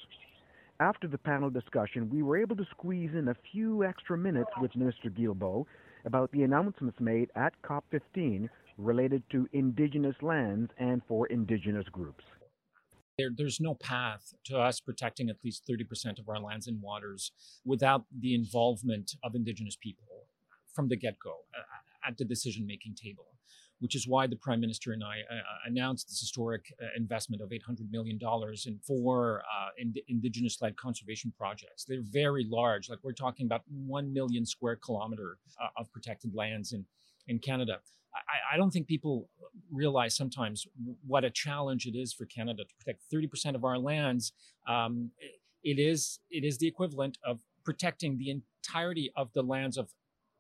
After 0.80 1.07
the 1.07 1.19
panel 1.19 1.50
discussion, 1.50 2.09
we 2.09 2.23
were 2.23 2.38
able 2.38 2.57
to 2.57 2.64
squeeze 2.71 3.11
in 3.14 3.28
a 3.28 3.37
few 3.52 3.85
extra 3.85 4.16
minutes 4.16 4.50
with 4.61 4.75
Minister 4.75 5.11
Guilbeault 5.11 5.66
about 6.07 6.33
the 6.33 6.42
announcements 6.42 6.99
made 7.00 7.30
at 7.37 7.52
COP15 7.62 8.49
related 8.78 9.23
to 9.30 9.47
indigenous 9.52 10.16
lands 10.23 10.71
and 10.78 11.02
for 11.07 11.26
indigenous 11.26 11.87
groups. 11.92 12.25
There, 13.19 13.28
there's 13.37 13.61
no 13.61 13.75
path 13.75 14.33
to 14.47 14.59
us 14.59 14.80
protecting 14.80 15.28
at 15.28 15.37
least 15.45 15.64
30% 15.71 16.19
of 16.19 16.28
our 16.28 16.40
lands 16.40 16.66
and 16.66 16.80
waters 16.80 17.33
without 17.64 18.04
the 18.19 18.35
involvement 18.35 19.12
of 19.23 19.35
indigenous 19.35 19.76
people 19.76 20.25
from 20.75 20.88
the 20.88 20.97
get 20.97 21.19
go 21.23 21.40
at 22.07 22.16
the 22.16 22.25
decision 22.25 22.66
making 22.66 22.95
table 22.95 23.26
which 23.81 23.95
is 23.95 24.07
why 24.07 24.27
the 24.27 24.37
Prime 24.37 24.61
Minister 24.61 24.93
and 24.93 25.03
I 25.03 25.21
uh, 25.31 25.35
uh 25.35 25.41
announced 25.67 26.09
this 26.09 26.21
historic 26.21 26.73
uh, 26.81 26.87
investment 26.97 27.43
of 27.43 27.51
$800 27.51 27.91
million 27.91 28.19
in 28.67 28.79
four 28.87 29.43
uh, 29.43 29.69
in- 29.79 29.95
Indigenous 30.09 30.61
led 30.61 30.77
conservation 30.77 31.33
projects. 31.37 31.85
They're 31.85 32.03
very 32.03 32.47
large, 32.49 32.89
like 32.89 32.99
we're 33.03 33.13
talking 33.13 33.47
about 33.47 33.63
1 33.69 34.13
million 34.13 34.47
square 34.47 34.77
kilometer 34.77 35.39
of 35.77 35.91
protected 35.93 36.35
lands 36.35 36.73
in, 36.73 36.85
in 37.27 37.39
Canada. 37.39 37.81
I, 38.15 38.55
I, 38.55 38.57
don't 38.57 38.71
think 38.73 38.87
people 38.89 39.29
realize 39.71 40.17
sometimes 40.17 40.67
what 41.07 41.25
a 41.25 41.31
challenge 41.31 41.87
it 41.87 41.97
is 41.97 42.13
for 42.13 42.27
Canada 42.27 42.65
to 42.65 42.75
protect 42.79 43.05
30% 43.13 43.55
of 43.55 43.65
our 43.65 43.79
lands. 43.79 44.33
Um, 44.67 45.11
it 45.63 45.79
is 45.79 46.19
it 46.31 46.45
is 46.45 46.59
the 46.59 46.67
equivalent 46.67 47.19
of 47.25 47.39
protecting 47.65 48.19
the 48.19 48.31
entirety 48.31 49.13
of 49.17 49.33
the 49.33 49.43
lands 49.43 49.77
of 49.77 49.91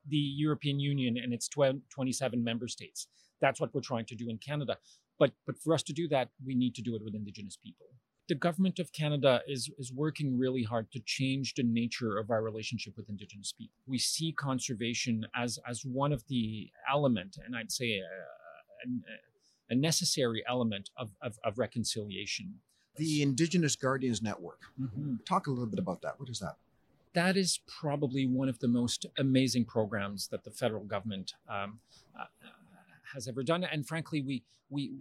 the 0.08 0.16
European 0.16 0.80
Union 0.80 1.16
and 1.22 1.32
its 1.32 1.48
12, 1.48 1.76
27 1.90 2.42
member 2.42 2.68
states. 2.68 3.06
That's 3.40 3.60
what 3.60 3.74
we're 3.74 3.80
trying 3.80 4.06
to 4.06 4.14
do 4.14 4.28
in 4.28 4.38
Canada. 4.38 4.78
But, 5.18 5.32
but 5.46 5.58
for 5.58 5.74
us 5.74 5.82
to 5.84 5.92
do 5.92 6.08
that, 6.08 6.28
we 6.44 6.54
need 6.54 6.74
to 6.76 6.82
do 6.82 6.94
it 6.94 7.04
with 7.04 7.14
Indigenous 7.14 7.56
people. 7.56 7.86
The 8.28 8.34
government 8.36 8.78
of 8.78 8.92
Canada 8.92 9.40
is, 9.48 9.70
is 9.76 9.92
working 9.92 10.38
really 10.38 10.62
hard 10.62 10.92
to 10.92 11.00
change 11.00 11.54
the 11.54 11.64
nature 11.64 12.16
of 12.16 12.30
our 12.30 12.42
relationship 12.42 12.96
with 12.96 13.08
Indigenous 13.08 13.52
people. 13.52 13.74
We 13.86 13.98
see 13.98 14.32
conservation 14.32 15.26
as, 15.34 15.58
as 15.68 15.84
one 15.84 16.12
of 16.12 16.24
the 16.28 16.70
element, 16.90 17.38
and 17.44 17.56
I'd 17.56 17.72
say 17.72 17.98
a, 17.98 18.02
a, 18.02 19.74
a 19.74 19.74
necessary 19.74 20.44
element 20.48 20.90
of, 20.96 21.10
of, 21.20 21.38
of, 21.42 21.58
reconciliation. 21.58 22.54
The 22.96 23.22
Indigenous 23.22 23.74
Guardians 23.74 24.22
Network. 24.22 24.60
Mm-hmm. 24.80 25.16
Talk 25.26 25.48
a 25.48 25.50
little 25.50 25.66
bit 25.66 25.80
about 25.80 26.02
that. 26.02 26.20
What 26.20 26.28
is 26.28 26.38
that? 26.38 26.56
that 27.14 27.36
is 27.36 27.60
probably 27.66 28.26
one 28.26 28.48
of 28.48 28.58
the 28.60 28.68
most 28.68 29.06
amazing 29.18 29.64
programs 29.64 30.28
that 30.28 30.44
the 30.44 30.50
federal 30.50 30.84
government 30.84 31.34
um, 31.48 31.80
uh, 32.18 32.24
has 33.14 33.28
ever 33.28 33.42
done. 33.42 33.64
And 33.64 33.86
frankly, 33.86 34.20
we 34.20 34.42
we 34.68 34.92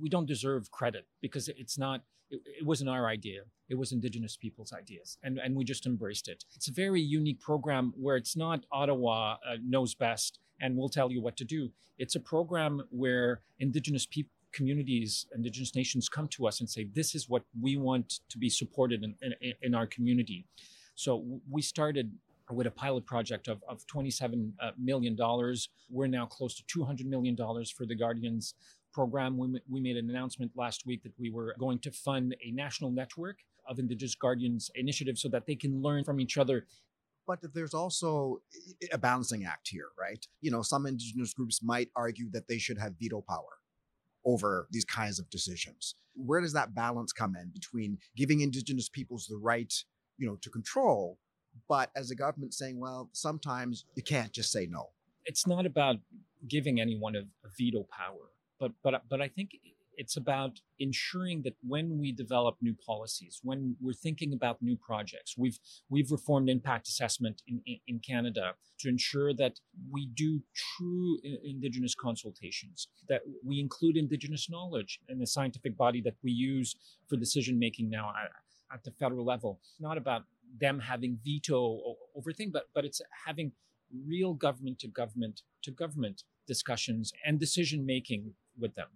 we 0.00 0.08
don't 0.08 0.26
deserve 0.26 0.70
credit 0.70 1.06
because 1.20 1.48
it's 1.48 1.78
not. 1.78 2.02
It, 2.28 2.40
it, 2.44 2.66
wasn't 2.66 2.90
our 2.90 3.06
idea. 3.06 3.42
It 3.68 3.76
was 3.76 3.92
Indigenous 3.92 4.36
people's 4.36 4.72
ideas, 4.72 5.18
and 5.22 5.38
and 5.38 5.54
we 5.54 5.64
just 5.64 5.86
embraced 5.86 6.28
it. 6.28 6.44
It's 6.54 6.68
a 6.68 6.72
very 6.72 7.00
unique 7.00 7.40
program 7.40 7.92
where 7.96 8.16
it's 8.16 8.36
not 8.36 8.64
Ottawa 8.72 9.34
uh, 9.34 9.56
knows 9.64 9.94
best 9.94 10.40
and 10.60 10.76
will 10.76 10.88
tell 10.88 11.12
you 11.12 11.20
what 11.22 11.36
to 11.36 11.44
do. 11.44 11.70
It's 11.98 12.16
a 12.16 12.20
program 12.20 12.82
where 12.90 13.42
Indigenous 13.60 14.06
people 14.06 14.32
communities, 14.56 15.26
indigenous 15.34 15.74
nations 15.74 16.08
come 16.08 16.26
to 16.28 16.46
us 16.46 16.60
and 16.60 16.70
say, 16.70 16.88
this 16.94 17.14
is 17.14 17.28
what 17.28 17.42
we 17.60 17.76
want 17.76 18.20
to 18.30 18.38
be 18.38 18.48
supported 18.48 19.04
in, 19.04 19.14
in, 19.20 19.52
in 19.60 19.74
our 19.74 19.86
community. 19.86 20.46
So 20.94 21.40
we 21.50 21.60
started 21.60 22.10
with 22.50 22.66
a 22.66 22.70
pilot 22.70 23.04
project 23.06 23.48
of, 23.48 23.62
of 23.68 23.86
$27 23.86 24.52
uh. 24.60 25.56
We're 25.90 26.06
now 26.06 26.26
close 26.26 26.54
to 26.56 26.78
$200 26.78 27.04
million 27.04 27.36
for 27.36 27.86
the 27.86 27.94
Guardians 27.94 28.54
program. 28.92 29.36
We, 29.36 29.60
we 29.68 29.80
made 29.80 29.96
an 29.96 30.08
announcement 30.08 30.52
last 30.56 30.86
week 30.86 31.02
that 31.02 31.12
we 31.18 31.30
were 31.30 31.54
going 31.58 31.78
to 31.80 31.90
fund 31.90 32.36
a 32.44 32.50
national 32.52 32.90
network 32.90 33.38
of 33.68 33.78
Indigenous 33.78 34.14
Guardians 34.14 34.70
initiatives 34.74 35.20
so 35.20 35.28
that 35.28 35.46
they 35.46 35.56
can 35.56 35.82
learn 35.82 36.04
from 36.04 36.20
each 36.20 36.38
other. 36.38 36.66
But 37.26 37.40
there's 37.52 37.74
also 37.74 38.40
a 38.92 38.98
balancing 38.98 39.44
act 39.44 39.68
here, 39.68 39.88
right? 40.00 40.24
You 40.40 40.52
know, 40.52 40.62
some 40.62 40.86
Indigenous 40.86 41.34
groups 41.34 41.60
might 41.62 41.90
argue 41.96 42.30
that 42.30 42.46
they 42.46 42.58
should 42.58 42.78
have 42.78 42.94
veto 43.00 43.24
power 43.28 43.58
over 44.24 44.68
these 44.70 44.84
kinds 44.84 45.18
of 45.18 45.28
decisions. 45.30 45.96
Where 46.14 46.40
does 46.40 46.52
that 46.52 46.74
balance 46.74 47.12
come 47.12 47.34
in 47.36 47.50
between 47.52 47.98
giving 48.16 48.40
Indigenous 48.40 48.88
peoples 48.88 49.26
the 49.26 49.36
right, 49.36 49.72
you 50.18 50.26
know, 50.26 50.36
to 50.40 50.50
control 50.50 51.18
but 51.68 51.90
as 51.96 52.10
a 52.10 52.14
government 52.14 52.54
saying, 52.54 52.78
well, 52.78 53.08
sometimes 53.12 53.84
you 53.94 54.02
can't 54.02 54.32
just 54.32 54.50
say 54.52 54.66
no. 54.66 54.90
It's 55.24 55.46
not 55.46 55.66
about 55.66 55.96
giving 56.48 56.80
anyone 56.80 57.16
a, 57.16 57.20
a 57.20 57.50
veto 57.58 57.86
power, 57.90 58.30
but 58.60 58.72
but 58.82 59.02
but 59.08 59.20
I 59.20 59.28
think 59.28 59.50
It's 59.96 60.16
about 60.16 60.60
ensuring 60.78 61.42
that 61.42 61.54
when 61.66 61.98
we 61.98 62.12
develop 62.12 62.56
new 62.60 62.74
policies, 62.74 63.40
when 63.42 63.76
we're 63.80 63.94
thinking 63.94 64.32
about 64.32 64.60
new 64.60 64.76
projects, 64.76 65.34
we've 65.36 65.58
we've 65.88 66.10
reformed 66.10 66.48
impact 66.50 66.88
assessment 66.88 67.42
in, 67.46 67.62
in, 67.66 67.78
in 67.86 67.98
Canada 68.00 68.54
to 68.80 68.88
ensure 68.88 69.32
that 69.34 69.60
we 69.90 70.06
do 70.14 70.42
true 70.54 71.18
Indigenous 71.42 71.94
consultations, 71.94 72.88
that 73.08 73.22
we 73.44 73.58
include 73.58 73.96
Indigenous 73.96 74.50
knowledge 74.50 75.00
in 75.08 75.18
the 75.18 75.26
scientific 75.26 75.76
body 75.76 76.02
that 76.02 76.16
we 76.22 76.30
use 76.30 76.76
for 77.08 77.16
decision 77.16 77.58
making 77.58 77.88
now 77.88 78.10
at, 78.10 78.30
at 78.74 78.84
the 78.84 78.90
federal 78.90 79.24
level. 79.24 79.60
It's 79.62 79.80
not 79.80 79.96
about 79.96 80.24
them 80.58 80.80
having 80.80 81.18
veto 81.24 81.96
over 82.14 82.32
things, 82.32 82.50
but 82.52 82.64
but 82.74 82.84
it's 82.84 83.00
having 83.26 83.52
real 84.06 84.34
government 84.34 84.78
to 84.80 84.88
government 84.88 85.42
to 85.62 85.70
government 85.70 86.24
discussions 86.46 87.12
and 87.24 87.38
decision 87.38 87.84
making 87.84 88.34
with 88.58 88.74
them. 88.74 88.88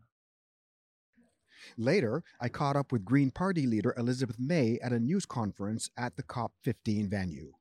Later, 1.77 2.23
I 2.41 2.49
caught 2.49 2.77
up 2.77 2.91
with 2.91 3.05
Green 3.05 3.31
Party 3.31 3.67
leader 3.67 3.95
Elizabeth 3.97 4.37
May 4.39 4.79
at 4.83 4.93
a 4.93 4.99
news 4.99 5.27
conference 5.27 5.91
at 5.97 6.17
the 6.17 6.23
COP15 6.23 7.09
venue. 7.09 7.53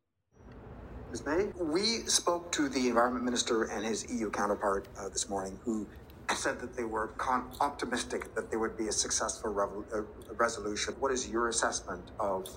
Ms. 1.12 1.26
May, 1.26 1.46
we 1.60 1.82
spoke 2.06 2.52
to 2.52 2.70
the 2.70 2.88
Environment 2.88 3.26
Minister 3.26 3.64
and 3.64 3.84
his 3.84 4.10
EU 4.12 4.30
counterpart 4.30 4.88
uh, 4.98 5.10
this 5.10 5.28
morning, 5.28 5.60
who 5.64 5.88
said 6.36 6.60
that 6.60 6.76
they 6.76 6.84
were 6.84 7.08
con- 7.18 7.50
optimistic 7.60 8.34
that 8.36 8.52
there 8.52 8.60
would 8.60 8.78
be 8.78 8.88
a 8.88 8.92
successful 8.92 9.52
revo- 9.52 9.84
uh, 9.92 10.34
resolution. 10.36 10.94
What 11.00 11.12
is 11.12 11.28
your 11.28 11.50
assessment 11.50 12.12
of 12.20 12.48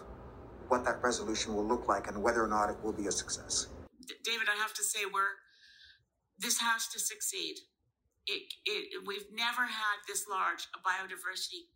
what 0.72 0.88
that 0.88 1.04
resolution 1.04 1.52
will 1.52 1.68
look 1.68 1.84
like 1.86 2.08
and 2.08 2.16
whether 2.16 2.40
or 2.40 2.48
not 2.48 2.72
it 2.72 2.80
will 2.80 2.96
be 2.96 3.06
a 3.06 3.12
success? 3.12 3.68
David, 4.24 4.48
I 4.48 4.56
have 4.56 4.72
to 4.72 4.82
say, 4.82 5.04
we're 5.04 5.36
this 6.40 6.56
has 6.58 6.88
to 6.88 6.98
succeed 6.98 7.60
it, 8.26 8.42
it, 8.64 9.04
we've 9.06 9.28
never 9.34 9.66
had 9.66 9.98
this 10.06 10.24
large 10.30 10.70
a 10.72 10.78
biodiversity 10.80 11.68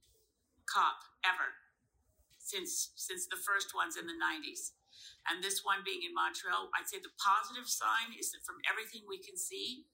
COP 0.70 0.98
ever 1.26 1.52
since 2.38 2.96
since 2.96 3.26
the 3.26 3.36
first 3.36 3.74
ones 3.74 3.98
in 3.98 4.06
the 4.06 4.16
90s. 4.16 4.72
And 5.28 5.42
this 5.42 5.60
one 5.66 5.84
being 5.84 6.06
in 6.06 6.14
Montreal, 6.14 6.70
I'd 6.72 6.88
say 6.88 7.02
the 7.02 7.12
positive 7.20 7.68
sign 7.68 8.16
is 8.16 8.30
that 8.32 8.46
from 8.46 8.62
everything 8.64 9.04
we 9.04 9.20
can 9.20 9.36
see, 9.36 9.84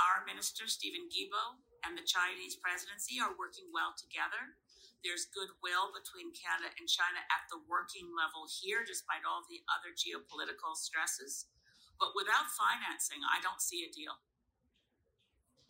our 0.00 0.24
minister, 0.24 0.70
Stephen 0.70 1.10
Guilbeault, 1.10 1.60
and 1.82 1.98
the 1.98 2.06
Chinese 2.06 2.56
presidency 2.56 3.18
are 3.18 3.34
working 3.34 3.68
well 3.74 3.92
together. 3.98 4.56
There's 5.04 5.30
goodwill 5.30 5.94
between 5.94 6.34
Canada 6.34 6.74
and 6.74 6.88
China 6.90 7.22
at 7.30 7.46
the 7.50 7.62
working 7.70 8.10
level 8.18 8.50
here, 8.50 8.82
despite 8.82 9.22
all 9.22 9.46
the 9.46 9.62
other 9.70 9.94
geopolitical 9.94 10.74
stresses. 10.74 11.46
But 12.00 12.14
without 12.14 12.50
financing, 12.50 13.22
I 13.22 13.40
don't 13.40 13.62
see 13.62 13.86
a 13.86 13.94
deal. 13.94 14.18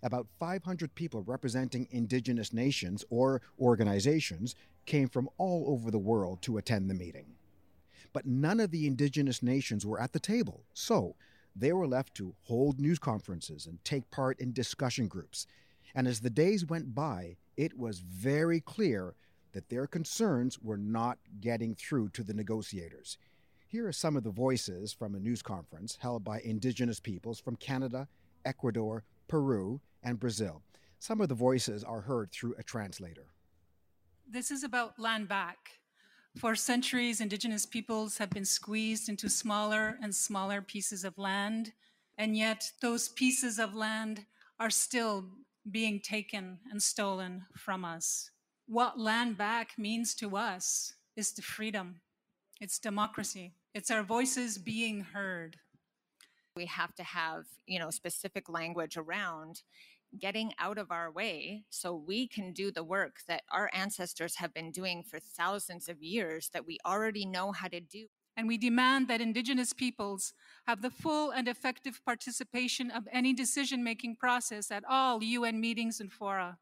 About 0.03 0.29
500 0.39 0.95
people 0.95 1.23
representing 1.23 1.89
indigenous 1.91 2.53
nations 2.53 3.05
or 3.11 3.43
organizations 3.59 4.55
came 4.87 5.09
from 5.09 5.29
all 5.39 5.65
over 5.69 5.91
the 5.91 5.99
world 5.99 6.41
to 6.43 6.57
attend 6.57 6.89
the 6.89 6.95
meeting. 6.95 7.35
But 8.13 8.27
none 8.27 8.61
of 8.61 8.71
the 8.71 8.87
indigenous 8.87 9.43
nations 9.43 9.85
were 9.85 10.01
at 10.01 10.13
the 10.13 10.21
table, 10.21 10.65
so 10.73 11.17
they 11.55 11.73
were 11.73 11.87
left 11.87 12.15
to 12.15 12.35
hold 12.45 12.81
news 12.81 12.99
conferences 12.99 13.67
and 13.67 13.85
take 13.85 14.11
part 14.11 14.39
in 14.41 14.53
discussion 14.53 15.09
groups. 15.09 15.47
And 15.95 16.07
as 16.07 16.21
the 16.21 16.31
days 16.31 16.65
went 16.65 16.95
by, 16.95 17.37
it 17.59 17.77
was 17.77 17.99
very 17.99 18.61
clear 18.61 19.17
that 19.53 19.69
their 19.69 19.89
concerns 19.89 20.63
were 20.63 20.77
not 20.79 21.19
getting 21.41 21.75
through 21.75 22.09
to 22.11 22.23
the 22.23 22.33
negotiators. 22.33 23.19
Here 23.67 23.87
are 23.89 23.93
some 23.93 24.17
of 24.17 24.23
the 24.23 24.31
voices 24.31 24.93
from 24.93 25.15
a 25.15 25.19
news 25.19 25.43
conference 25.43 25.99
held 26.01 26.23
by 26.23 26.41
Indigenous 26.41 27.01
peoples 27.01 27.41
from 27.41 27.57
Canada, 27.57 28.07
Ecuador, 28.45 29.03
Peru, 29.27 29.81
and 30.05 30.21
Brazil. 30.21 30.63
Some 31.01 31.21
of 31.21 31.29
the 31.29 31.35
voices 31.35 31.83
are 31.83 32.01
heard 32.01 32.31
through 32.31 32.55
a 32.59 32.63
translator. 32.63 33.27
This 34.31 34.53
is 34.53 34.63
about 34.63 34.99
land 34.99 35.29
back. 35.29 35.73
For 36.37 36.55
centuries, 36.55 37.21
indigenous 37.21 37.67
peoples 37.67 38.19
have 38.19 38.31
been 38.31 38.45
squeezed 38.45 39.09
into 39.09 39.29
smaller 39.29 39.99
and 40.01 40.15
smaller 40.15 40.63
pieces 40.63 41.03
of 41.03 41.19
land, 41.19 41.73
and 42.17 42.37
yet 42.37 42.71
those 42.81 43.09
pieces 43.09 43.59
of 43.59 43.75
land 43.75 44.27
are 44.61 44.71
still 44.71 45.25
being 45.71 46.01
taken 46.01 46.59
and 46.71 46.83
stolen 46.83 47.45
from 47.57 47.85
us. 47.85 48.31
What 48.67 48.99
land 48.99 49.37
back 49.37 49.79
means 49.79 50.15
to 50.17 50.37
us 50.37 50.95
is 51.17 51.33
the 51.33 51.43
freedom, 51.43 52.01
it's 52.61 52.79
democracy, 52.79 53.55
it's 53.75 53.91
our 53.91 54.03
voices 54.03 54.59
being 54.59 55.01
heard. 55.01 55.57
We 56.55 56.67
have 56.67 56.95
to 56.97 57.05
have, 57.05 57.45
you 57.67 57.79
know, 57.79 57.91
specific 57.91 58.49
language 58.49 58.97
around 58.97 59.63
getting 60.19 60.53
out 60.59 60.79
of 60.79 60.91
our 60.91 61.11
way 61.11 61.65
so 61.71 61.95
we 61.95 62.27
can 62.27 62.53
do 62.53 62.71
the 62.71 62.83
work 62.85 63.21
that 63.29 63.43
our 63.53 63.71
ancestors 63.73 64.37
have 64.37 64.55
been 64.55 64.73
doing 64.73 65.03
for 65.03 65.19
thousands 65.21 65.89
of 65.89 66.03
years 66.03 66.51
that 66.53 66.67
we 66.67 66.79
already 66.87 67.27
know 67.27 67.53
how 67.53 67.69
to 67.69 67.81
do. 67.81 68.07
And 68.39 68.47
we 68.47 68.57
demand 68.57 69.09
that 69.09 69.21
Indigenous 69.21 69.73
peoples 69.73 70.33
have 70.69 70.81
the 70.81 70.91
full 70.91 71.33
and 71.33 71.49
effective 71.49 72.01
participation 72.05 72.89
of 72.89 73.09
any 73.11 73.35
decision 73.35 73.83
making 73.83 74.15
process 74.15 74.71
at 74.71 74.85
all 74.89 75.25
UN 75.25 75.61
meetings 75.61 75.99
and 75.99 76.13
fora, 76.13 76.59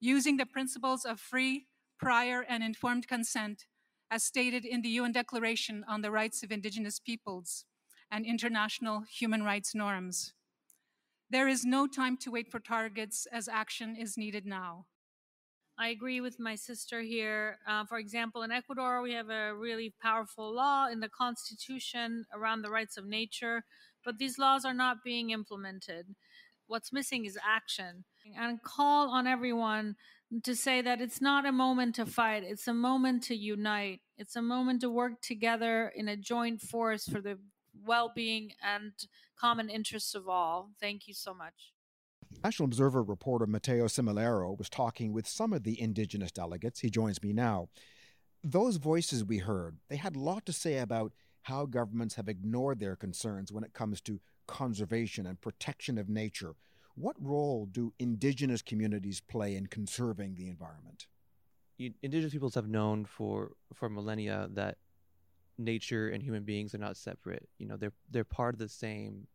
using 0.00 0.36
the 0.36 0.44
principles 0.44 1.06
of 1.06 1.18
free, 1.18 1.64
prior, 1.98 2.44
and 2.46 2.62
informed 2.62 3.08
consent 3.08 3.64
as 4.10 4.22
stated 4.22 4.66
in 4.66 4.82
the 4.82 4.90
UN 4.90 5.12
Declaration 5.12 5.82
on 5.88 6.02
the 6.02 6.10
Rights 6.10 6.42
of 6.42 6.52
Indigenous 6.52 7.00
Peoples 7.00 7.64
and 8.10 8.26
international 8.26 9.04
human 9.10 9.42
rights 9.42 9.74
norms. 9.74 10.34
There 11.30 11.48
is 11.48 11.64
no 11.64 11.86
time 11.86 12.18
to 12.18 12.30
wait 12.30 12.50
for 12.50 12.60
targets 12.60 13.26
as 13.32 13.48
action 13.48 13.96
is 13.96 14.18
needed 14.18 14.44
now. 14.44 14.84
I 15.82 15.88
agree 15.88 16.20
with 16.20 16.38
my 16.38 16.54
sister 16.54 17.02
here. 17.02 17.58
Uh, 17.66 17.84
for 17.84 17.98
example, 17.98 18.44
in 18.44 18.52
Ecuador, 18.52 19.02
we 19.02 19.14
have 19.14 19.30
a 19.30 19.52
really 19.52 19.92
powerful 20.00 20.54
law 20.54 20.86
in 20.86 21.00
the 21.00 21.08
constitution 21.08 22.24
around 22.32 22.62
the 22.62 22.70
rights 22.70 22.96
of 22.96 23.04
nature, 23.04 23.64
but 24.04 24.16
these 24.16 24.38
laws 24.38 24.64
are 24.64 24.74
not 24.74 25.02
being 25.02 25.30
implemented. 25.30 26.14
What's 26.68 26.92
missing 26.92 27.24
is 27.24 27.36
action. 27.44 28.04
And 28.36 28.62
call 28.62 29.10
on 29.10 29.26
everyone 29.26 29.96
to 30.44 30.54
say 30.54 30.82
that 30.82 31.00
it's 31.00 31.20
not 31.20 31.46
a 31.46 31.50
moment 31.50 31.96
to 31.96 32.06
fight, 32.06 32.44
it's 32.44 32.68
a 32.68 32.74
moment 32.74 33.24
to 33.24 33.34
unite. 33.34 34.02
It's 34.16 34.36
a 34.36 34.42
moment 34.42 34.82
to 34.82 34.88
work 34.88 35.20
together 35.20 35.92
in 35.96 36.06
a 36.06 36.16
joint 36.16 36.60
force 36.60 37.08
for 37.08 37.20
the 37.20 37.40
well 37.84 38.12
being 38.14 38.52
and 38.62 38.92
common 39.36 39.68
interests 39.68 40.14
of 40.14 40.28
all. 40.28 40.70
Thank 40.80 41.08
you 41.08 41.14
so 41.14 41.34
much. 41.34 41.71
National 42.44 42.66
Observer 42.66 43.02
reporter 43.02 43.46
Matteo 43.46 43.86
Cimellaro 43.86 44.56
was 44.58 44.68
talking 44.68 45.12
with 45.12 45.26
some 45.26 45.52
of 45.52 45.62
the 45.62 45.80
indigenous 45.80 46.32
delegates. 46.32 46.80
He 46.80 46.90
joins 46.90 47.22
me 47.22 47.32
now. 47.32 47.68
Those 48.42 48.76
voices 48.76 49.24
we 49.24 49.38
heard, 49.38 49.78
they 49.88 49.96
had 49.96 50.16
a 50.16 50.20
lot 50.20 50.44
to 50.46 50.52
say 50.52 50.78
about 50.78 51.12
how 51.42 51.66
governments 51.66 52.16
have 52.16 52.28
ignored 52.28 52.80
their 52.80 52.96
concerns 52.96 53.52
when 53.52 53.64
it 53.64 53.72
comes 53.72 54.00
to 54.02 54.20
conservation 54.46 55.26
and 55.26 55.40
protection 55.40 55.98
of 55.98 56.08
nature. 56.08 56.54
What 56.94 57.16
role 57.18 57.66
do 57.66 57.92
indigenous 57.98 58.62
communities 58.62 59.20
play 59.20 59.56
in 59.56 59.66
conserving 59.66 60.34
the 60.34 60.48
environment? 60.48 61.06
Indigenous 61.78 62.32
peoples 62.32 62.54
have 62.54 62.68
known 62.68 63.04
for, 63.04 63.52
for 63.72 63.88
millennia 63.88 64.48
that 64.52 64.76
nature 65.58 66.08
and 66.08 66.22
human 66.22 66.44
beings 66.44 66.74
are 66.74 66.78
not 66.78 66.96
separate. 66.96 67.48
You 67.58 67.66
know, 67.66 67.76
they're 67.76 67.92
they're 68.10 68.24
part 68.24 68.54
of 68.54 68.58
the 68.58 68.68
same 68.68 69.26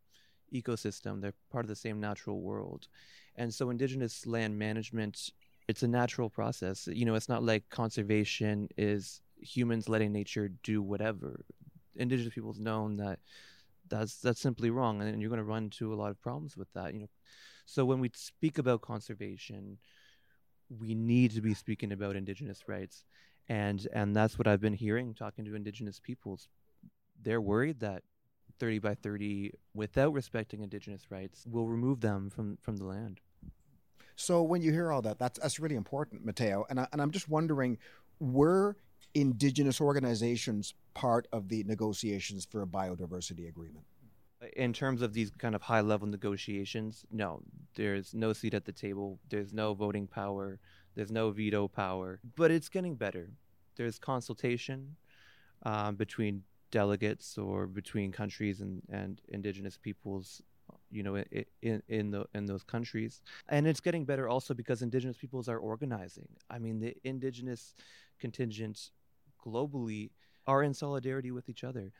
ecosystem. 0.52 1.20
They're 1.20 1.34
part 1.50 1.64
of 1.64 1.68
the 1.68 1.76
same 1.76 2.00
natural 2.00 2.40
world, 2.40 2.88
and 3.36 3.52
so 3.52 3.70
indigenous 3.70 4.26
land 4.26 4.58
management 4.58 5.30
it's 5.68 5.82
a 5.82 5.88
natural 5.88 6.30
process. 6.30 6.88
You 6.90 7.04
know, 7.04 7.14
it's 7.14 7.28
not 7.28 7.42
like 7.42 7.68
conservation 7.68 8.68
is 8.78 9.20
humans 9.38 9.86
letting 9.86 10.12
nature 10.12 10.48
do 10.62 10.80
whatever. 10.80 11.44
Indigenous 11.94 12.32
people's 12.32 12.58
known 12.58 12.96
that 12.96 13.18
that's 13.88 14.16
that's 14.20 14.40
simply 14.40 14.70
wrong, 14.70 15.02
and 15.02 15.20
you're 15.20 15.30
going 15.30 15.38
to 15.38 15.44
run 15.44 15.64
into 15.64 15.92
a 15.92 15.96
lot 15.96 16.10
of 16.10 16.20
problems 16.20 16.56
with 16.56 16.72
that. 16.72 16.94
You 16.94 17.00
know, 17.00 17.08
so 17.66 17.84
when 17.84 18.00
we 18.00 18.10
speak 18.14 18.58
about 18.58 18.80
conservation, 18.80 19.78
we 20.70 20.94
need 20.94 21.32
to 21.32 21.42
be 21.42 21.54
speaking 21.54 21.92
about 21.92 22.16
indigenous 22.16 22.66
rights 22.66 23.04
and 23.48 23.86
and 23.92 24.14
that's 24.14 24.38
what 24.38 24.46
I've 24.46 24.60
been 24.60 24.74
hearing 24.74 25.14
talking 25.14 25.44
to 25.46 25.54
indigenous 25.54 25.98
peoples. 26.00 26.48
They're 27.22 27.40
worried 27.40 27.80
that 27.80 28.02
30 28.58 28.78
by 28.78 28.94
30 28.94 29.52
without 29.74 30.12
respecting 30.12 30.62
indigenous 30.62 31.10
rights 31.10 31.44
will 31.46 31.68
remove 31.68 32.00
them 32.00 32.30
from 32.30 32.58
from 32.62 32.76
the 32.76 32.84
land. 32.84 33.20
So 34.16 34.42
when 34.42 34.62
you 34.62 34.72
hear 34.72 34.90
all 34.90 35.02
that, 35.02 35.18
that's 35.18 35.38
that's 35.38 35.60
really 35.60 35.76
important, 35.76 36.24
Matteo. 36.24 36.66
And 36.68 36.80
I, 36.80 36.88
and 36.92 37.00
I'm 37.00 37.12
just 37.12 37.28
wondering, 37.28 37.78
were 38.18 38.76
indigenous 39.14 39.80
organizations 39.80 40.74
part 40.94 41.28
of 41.32 41.48
the 41.48 41.64
negotiations 41.64 42.44
for 42.44 42.62
a 42.62 42.66
biodiversity 42.66 43.48
agreement? 43.48 43.86
In 44.56 44.72
terms 44.72 45.02
of 45.02 45.14
these 45.14 45.30
kind 45.30 45.54
of 45.54 45.62
high 45.62 45.80
level 45.80 46.06
negotiations, 46.06 47.04
no. 47.10 47.42
There's 47.74 48.14
no 48.14 48.32
seat 48.32 48.54
at 48.54 48.64
the 48.64 48.72
table. 48.72 49.18
There's 49.28 49.52
no 49.52 49.74
voting 49.74 50.06
power. 50.06 50.60
There's 50.94 51.10
no 51.12 51.30
veto 51.30 51.68
power, 51.68 52.18
but 52.34 52.50
it's 52.50 52.68
getting 52.68 52.96
better. 52.96 53.30
There's 53.76 54.00
consultation 54.00 54.96
um, 55.62 55.94
between 55.94 56.42
delegates 56.70 57.38
or 57.38 57.66
between 57.66 58.12
countries 58.12 58.60
and, 58.60 58.82
and 58.90 59.20
indigenous 59.28 59.76
peoples 59.76 60.42
you 60.90 61.02
know, 61.02 61.22
in 61.62 61.82
in 61.88 62.10
the 62.10 62.26
in 62.34 62.46
those 62.46 62.62
countries, 62.62 63.20
and 63.48 63.66
it's 63.66 63.80
getting 63.80 64.04
better 64.04 64.28
also 64.28 64.54
because 64.54 64.82
indigenous 64.82 65.16
peoples 65.16 65.48
are 65.48 65.58
organizing. 65.58 66.28
I 66.50 66.58
mean, 66.58 66.80
the 66.80 66.94
indigenous 67.04 67.74
contingents 68.18 68.90
globally 69.44 70.10
are 70.46 70.62
in 70.62 70.74
solidarity 70.74 71.30
with 71.30 71.48
each 71.48 71.64
other. 71.64 71.92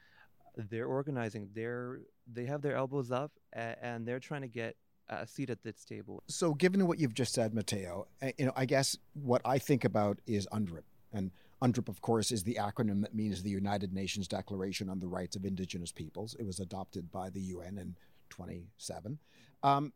They're 0.56 0.86
organizing. 0.86 1.50
They're 1.54 2.00
they 2.30 2.46
have 2.46 2.62
their 2.62 2.76
elbows 2.76 3.10
up, 3.10 3.32
and 3.52 4.06
they're 4.06 4.20
trying 4.20 4.42
to 4.42 4.48
get 4.48 4.76
a 5.08 5.26
seat 5.26 5.50
at 5.50 5.62
this 5.62 5.84
table. 5.84 6.22
So, 6.26 6.54
given 6.54 6.86
what 6.86 6.98
you've 6.98 7.14
just 7.14 7.32
said, 7.32 7.54
Matteo, 7.54 8.06
eh, 8.22 8.32
you 8.38 8.46
know, 8.46 8.52
I 8.56 8.64
guess 8.64 8.96
what 9.14 9.42
I 9.44 9.58
think 9.58 9.84
about 9.84 10.18
is 10.26 10.46
UNDRIP, 10.52 10.84
and 11.12 11.30
UNDRIP, 11.60 11.88
of 11.88 12.00
course, 12.00 12.30
is 12.30 12.44
the 12.44 12.54
acronym 12.60 13.02
that 13.02 13.14
means 13.14 13.42
the 13.42 13.50
United 13.50 13.92
Nations 13.92 14.28
Declaration 14.28 14.88
on 14.88 15.00
the 15.00 15.08
Rights 15.08 15.34
of 15.34 15.44
Indigenous 15.44 15.90
Peoples. 15.90 16.36
It 16.38 16.46
was 16.46 16.60
adopted 16.60 17.10
by 17.10 17.30
the 17.30 17.40
UN 17.40 17.78
in 17.78 17.96
27. 18.30 19.18
Um, 19.64 19.92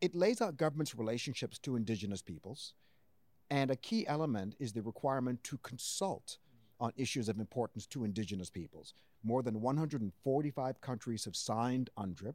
it 0.00 0.14
lays 0.14 0.40
out 0.40 0.56
governments' 0.56 0.94
relationships 0.94 1.58
to 1.58 1.76
Indigenous 1.76 2.22
peoples, 2.22 2.72
and 3.50 3.70
a 3.70 3.76
key 3.76 4.06
element 4.06 4.54
is 4.58 4.72
the 4.72 4.82
requirement 4.82 5.42
to 5.44 5.58
consult 5.58 6.38
on 6.80 6.92
issues 6.96 7.28
of 7.28 7.38
importance 7.38 7.86
to 7.88 8.04
Indigenous 8.04 8.48
peoples. 8.48 8.94
More 9.22 9.42
than 9.42 9.60
145 9.60 10.80
countries 10.80 11.24
have 11.26 11.36
signed 11.36 11.90
UNDRIP. 11.98 12.34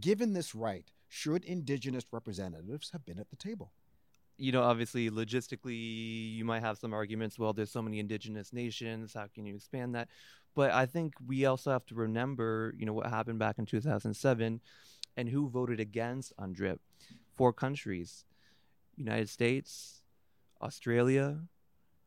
Given 0.00 0.32
this 0.32 0.54
right, 0.54 0.90
should 1.08 1.44
Indigenous 1.44 2.04
representatives 2.10 2.90
have 2.90 3.04
been 3.04 3.18
at 3.18 3.30
the 3.30 3.36
table? 3.36 3.72
You 4.40 4.52
know, 4.52 4.62
obviously, 4.62 5.10
logistically, 5.10 6.34
you 6.34 6.46
might 6.46 6.62
have 6.62 6.78
some 6.78 6.94
arguments. 6.94 7.38
Well, 7.38 7.52
there's 7.52 7.70
so 7.70 7.82
many 7.82 7.98
Indigenous 7.98 8.54
nations. 8.54 9.12
How 9.12 9.26
can 9.26 9.44
you 9.44 9.54
expand 9.54 9.94
that? 9.94 10.08
But 10.54 10.70
I 10.70 10.86
think 10.86 11.12
we 11.24 11.44
also 11.44 11.70
have 11.70 11.84
to 11.86 11.94
remember, 11.94 12.74
you 12.78 12.86
know, 12.86 12.94
what 12.94 13.06
happened 13.06 13.38
back 13.38 13.58
in 13.58 13.66
2007 13.66 14.60
and 15.16 15.28
who 15.28 15.50
voted 15.50 15.78
against 15.78 16.32
UNDRIP. 16.38 16.78
Four 17.36 17.52
countries 17.52 18.24
United 18.96 19.28
States, 19.28 20.00
Australia, 20.62 21.40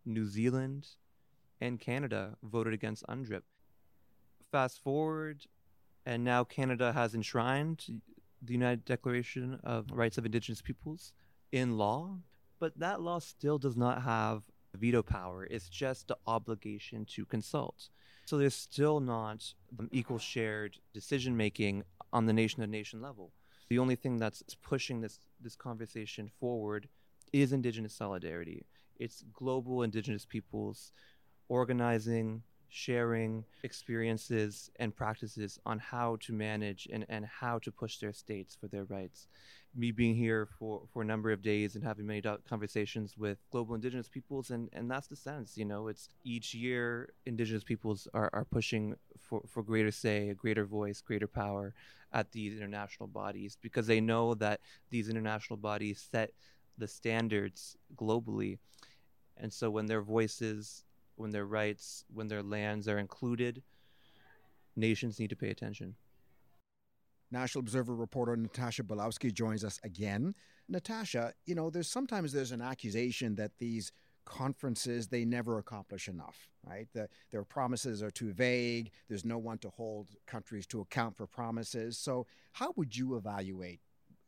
New 0.04 0.26
Zealand, 0.26 0.88
and 1.62 1.80
Canada 1.80 2.36
voted 2.42 2.74
against 2.74 3.06
UNDRIP. 3.08 3.44
Fast 4.52 4.82
forward, 4.84 5.46
and 6.04 6.24
now 6.24 6.44
Canada 6.44 6.94
has 6.94 7.14
enshrined 7.14 8.02
the 8.42 8.54
United 8.54 8.86
Declaration 8.86 9.60
of 9.64 9.86
Rights 9.92 10.18
of 10.18 10.26
Indigenous 10.26 10.62
Peoples 10.62 11.14
in 11.54 11.78
law, 11.78 12.18
but 12.60 12.78
that 12.80 13.00
law 13.00 13.20
still 13.20 13.60
does 13.60 13.78
not 13.78 14.02
have 14.02 14.42
veto 14.74 15.04
power. 15.04 15.46
It's 15.46 15.70
just 15.70 16.08
the 16.08 16.18
obligation 16.26 17.06
to 17.12 17.26
consult. 17.26 17.90
So 18.26 18.38
there's 18.38 18.56
still 18.56 19.00
not 19.00 19.54
equal 19.92 20.18
shared 20.18 20.78
decision 20.94 21.38
making 21.38 21.84
on 22.12 22.26
the 22.26 22.34
nation 22.34 22.62
to 22.62 22.68
nation 22.68 23.02
level. 23.02 23.32
The 23.70 23.80
only 23.80 23.96
thing 23.96 24.18
that's 24.18 24.44
pushing 24.64 25.00
this 25.02 25.20
this 25.40 25.56
conversation 25.56 26.32
forward 26.40 26.90
is 27.32 27.54
indigenous 27.54 27.94
solidarity. 27.94 28.66
It's 29.00 29.24
global 29.34 29.84
indigenous 29.84 30.26
peoples 30.26 30.92
organizing, 31.50 32.44
sharing 32.70 33.46
experiences 33.64 34.72
and 34.78 34.96
practices 34.96 35.60
on 35.66 35.78
how 35.78 36.18
to 36.22 36.34
manage 36.34 36.88
and, 36.92 37.06
and 37.10 37.26
how 37.26 37.60
to 37.60 37.72
push 37.72 37.98
their 37.98 38.14
states 38.14 38.58
for 38.60 38.68
their 38.68 38.86
rights. 38.86 39.28
Me 39.76 39.92
being 39.92 40.16
here 40.16 40.48
for, 40.60 40.84
for 40.94 41.02
a 41.02 41.06
number 41.06 41.32
of 41.32 41.42
days 41.42 41.76
and 41.76 41.84
having 41.84 42.06
many 42.06 42.22
conversations 42.48 43.18
with 43.18 43.40
global 43.52 43.74
indigenous 43.74 44.08
peoples, 44.08 44.52
and, 44.52 44.70
and 44.72 44.90
that's 44.90 45.08
the 45.08 45.16
sense, 45.16 45.58
you 45.58 45.66
know, 45.66 45.88
it's 45.88 46.10
each 46.24 46.54
year 46.54 47.14
indigenous 47.26 47.64
peoples 47.64 48.08
are, 48.14 48.30
are 48.34 48.46
pushing 48.46 48.96
for, 49.18 49.42
for 49.48 49.64
greater 49.64 49.92
say, 49.92 50.30
a 50.30 50.36
greater 50.36 50.66
voice, 50.66 51.02
greater 51.02 51.28
power 51.28 51.74
at 52.12 52.32
these 52.32 52.56
international 52.56 53.08
bodies 53.08 53.58
because 53.62 53.88
they 53.88 54.00
know 54.00 54.36
that 54.36 54.60
these 54.92 55.10
international 55.10 55.58
bodies 55.58 56.08
set 56.12 56.32
the 56.78 56.88
standards 56.88 57.76
globally. 57.96 58.60
And 59.38 59.52
so 59.52 59.72
when 59.72 59.88
their 59.88 60.04
voices 60.04 60.84
when 61.16 61.32
their 61.32 61.46
rights, 61.46 62.06
when 62.14 62.28
their 62.28 62.44
lands 62.44 62.88
are 62.88 62.98
included, 62.98 63.62
nations 64.76 65.20
need 65.20 65.30
to 65.30 65.36
pay 65.36 65.50
attention. 65.50 65.96
National 67.34 67.62
Observer 67.62 67.96
reporter 67.96 68.38
Natasha 68.38 68.84
Bulowski 68.84 69.34
joins 69.34 69.66
us 69.66 69.80
again. 69.84 70.36
Natasha, 70.70 71.34
you 71.46 71.56
know, 71.56 71.70
there's 71.70 71.90
sometimes 71.90 72.32
there's 72.32 72.52
an 72.52 72.62
accusation 72.62 73.36
that 73.36 73.52
these 73.58 73.92
conferences 74.26 75.08
they 75.08 75.26
never 75.26 75.58
accomplish 75.58 76.08
enough, 76.08 76.48
right? 76.66 76.88
The, 76.94 77.10
their 77.32 77.44
promises 77.44 78.02
are 78.02 78.12
too 78.12 78.32
vague. 78.32 78.92
There's 79.10 79.26
no 79.26 79.38
one 79.38 79.58
to 79.58 79.70
hold 79.70 80.10
countries 80.28 80.66
to 80.68 80.80
account 80.80 81.18
for 81.18 81.28
promises. 81.28 81.98
So, 81.98 82.28
how 82.54 82.72
would 82.78 82.96
you 82.96 83.18
evaluate 83.18 83.82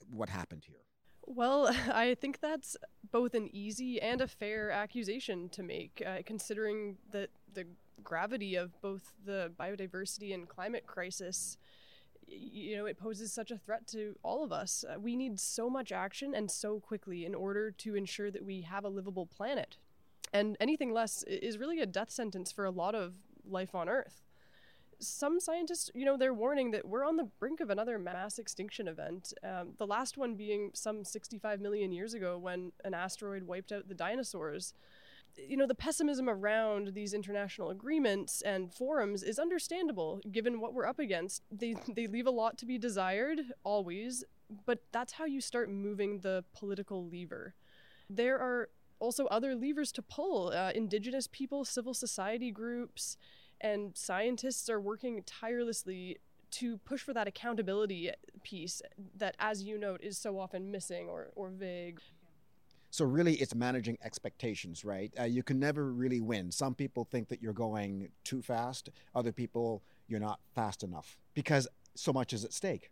what 0.10 0.28
happened 0.28 0.63
here? 0.65 0.82
Well, 1.26 1.68
I 1.94 2.15
think 2.15 2.41
that's 2.41 2.76
both 3.12 3.36
an 3.36 3.50
easy 3.54 4.02
and 4.02 4.20
a 4.20 4.28
fair 4.28 4.72
accusation 4.72 5.48
to 5.50 5.63
make, 5.63 6.04
uh, 6.06 6.18
considering 6.26 6.98
that 7.12 7.30
the 7.54 7.68
gravity 8.04 8.56
of 8.56 8.80
both 8.82 9.13
the 9.24 9.52
biodiversity 9.58 10.34
and 10.34 10.50
climate 10.50 10.86
crisis. 10.86 11.58
You 12.27 12.77
know, 12.77 12.85
it 12.85 12.97
poses 12.97 13.31
such 13.31 13.51
a 13.51 13.57
threat 13.57 13.88
to 13.88 14.15
all 14.23 14.43
of 14.43 14.51
us. 14.51 14.83
Uh, 14.88 14.99
we 14.99 15.15
need 15.15 15.39
so 15.39 15.69
much 15.69 15.91
action 15.91 16.33
and 16.33 16.49
so 16.49 16.79
quickly 16.79 17.25
in 17.25 17.35
order 17.35 17.71
to 17.71 17.95
ensure 17.95 18.31
that 18.31 18.43
we 18.43 18.61
have 18.61 18.83
a 18.83 18.89
livable 18.89 19.25
planet. 19.25 19.77
And 20.33 20.57
anything 20.59 20.91
less 20.91 21.23
is 21.23 21.57
really 21.57 21.79
a 21.79 21.85
death 21.85 22.09
sentence 22.09 22.51
for 22.51 22.65
a 22.65 22.71
lot 22.71 22.95
of 22.95 23.13
life 23.47 23.75
on 23.75 23.88
Earth 23.88 24.21
some 24.99 25.39
scientists, 25.39 25.91
you 25.93 26.05
know, 26.05 26.17
they're 26.17 26.33
warning 26.33 26.71
that 26.71 26.88
we're 26.88 27.05
on 27.05 27.17
the 27.17 27.27
brink 27.39 27.59
of 27.59 27.69
another 27.69 27.97
mass 27.99 28.39
extinction 28.39 28.88
event. 28.88 29.33
Um, 29.43 29.73
the 29.77 29.88
last 29.88 30.17
one 30.17 30.35
being 30.35 30.71
some 30.73 31.03
65 31.03 31.59
million 31.59 31.91
years 31.91 32.13
ago 32.13 32.38
when 32.38 32.71
an 32.83 32.93
asteroid 32.93 33.43
wiped 33.43 33.71
out 33.71 33.88
the 33.88 33.95
dinosaurs. 33.95 34.73
You 35.38 35.58
know, 35.58 35.67
the 35.67 35.76
pessimism 35.76 36.30
around 36.30 36.93
these 36.93 37.13
international 37.13 37.69
agreements 37.69 38.41
and 38.41 38.74
forums 38.74 39.21
is 39.21 39.38
understandable 39.38 40.21
given 40.32 40.60
what 40.60 40.74
we're 40.74 40.86
up 40.86 41.00
against. 41.00 41.41
They, 41.52 41.76
they 41.93 42.08
leave 42.08 42.28
a 42.28 42.32
lot 42.32 42.58
to 42.60 42.65
be 42.65 42.78
desired, 42.78 43.41
always, 43.63 44.24
but 44.65 44.80
that's 44.91 45.13
how 45.13 45.26
you 45.26 45.41
start 45.41 45.69
moving 45.69 46.19
the 46.19 46.43
political 46.54 47.08
lever. 47.08 47.54
There 48.10 48.39
are 48.39 48.69
also 49.00 49.26
other 49.26 49.56
levers 49.56 49.91
to 49.93 50.02
pull 50.02 50.50
uh, 50.50 50.71
indigenous 50.74 51.28
people, 51.28 51.65
civil 51.65 51.93
society 51.93 52.52
groups 52.52 53.17
and 53.62 53.95
scientists 53.95 54.69
are 54.69 54.80
working 54.80 55.24
tirelessly 55.26 56.17
to 56.52 56.78
push 56.80 57.02
for 57.02 57.13
that 57.13 57.28
accountability 57.28 58.12
piece 58.43 58.82
that, 59.17 59.36
as 59.39 59.63
you 59.63 59.78
note, 59.78 60.02
is 60.02 60.17
so 60.17 60.39
often 60.39 60.71
missing 60.71 61.08
or, 61.10 61.32
or 61.36 61.50
vague. 61.50 62.00
So, 62.95 63.03
really, 63.03 63.34
it's 63.34 63.53
managing 63.53 63.97
expectations, 64.05 64.86
right? 64.86 65.12
Uh, 65.19 65.23
you 65.23 65.43
can 65.43 65.60
never 65.60 65.91
really 65.91 66.21
win. 66.21 66.49
Some 66.49 66.73
people 66.73 67.03
think 67.03 67.27
that 67.27 67.41
you're 67.41 67.51
going 67.51 68.08
too 68.23 68.41
fast, 68.41 68.89
other 69.13 69.34
people, 69.34 69.84
you're 70.08 70.21
not 70.21 70.39
fast 70.53 70.81
enough 70.81 71.17
because 71.34 71.67
so 71.93 72.13
much 72.13 72.31
is 72.31 72.45
at 72.45 72.53
stake. 72.53 72.91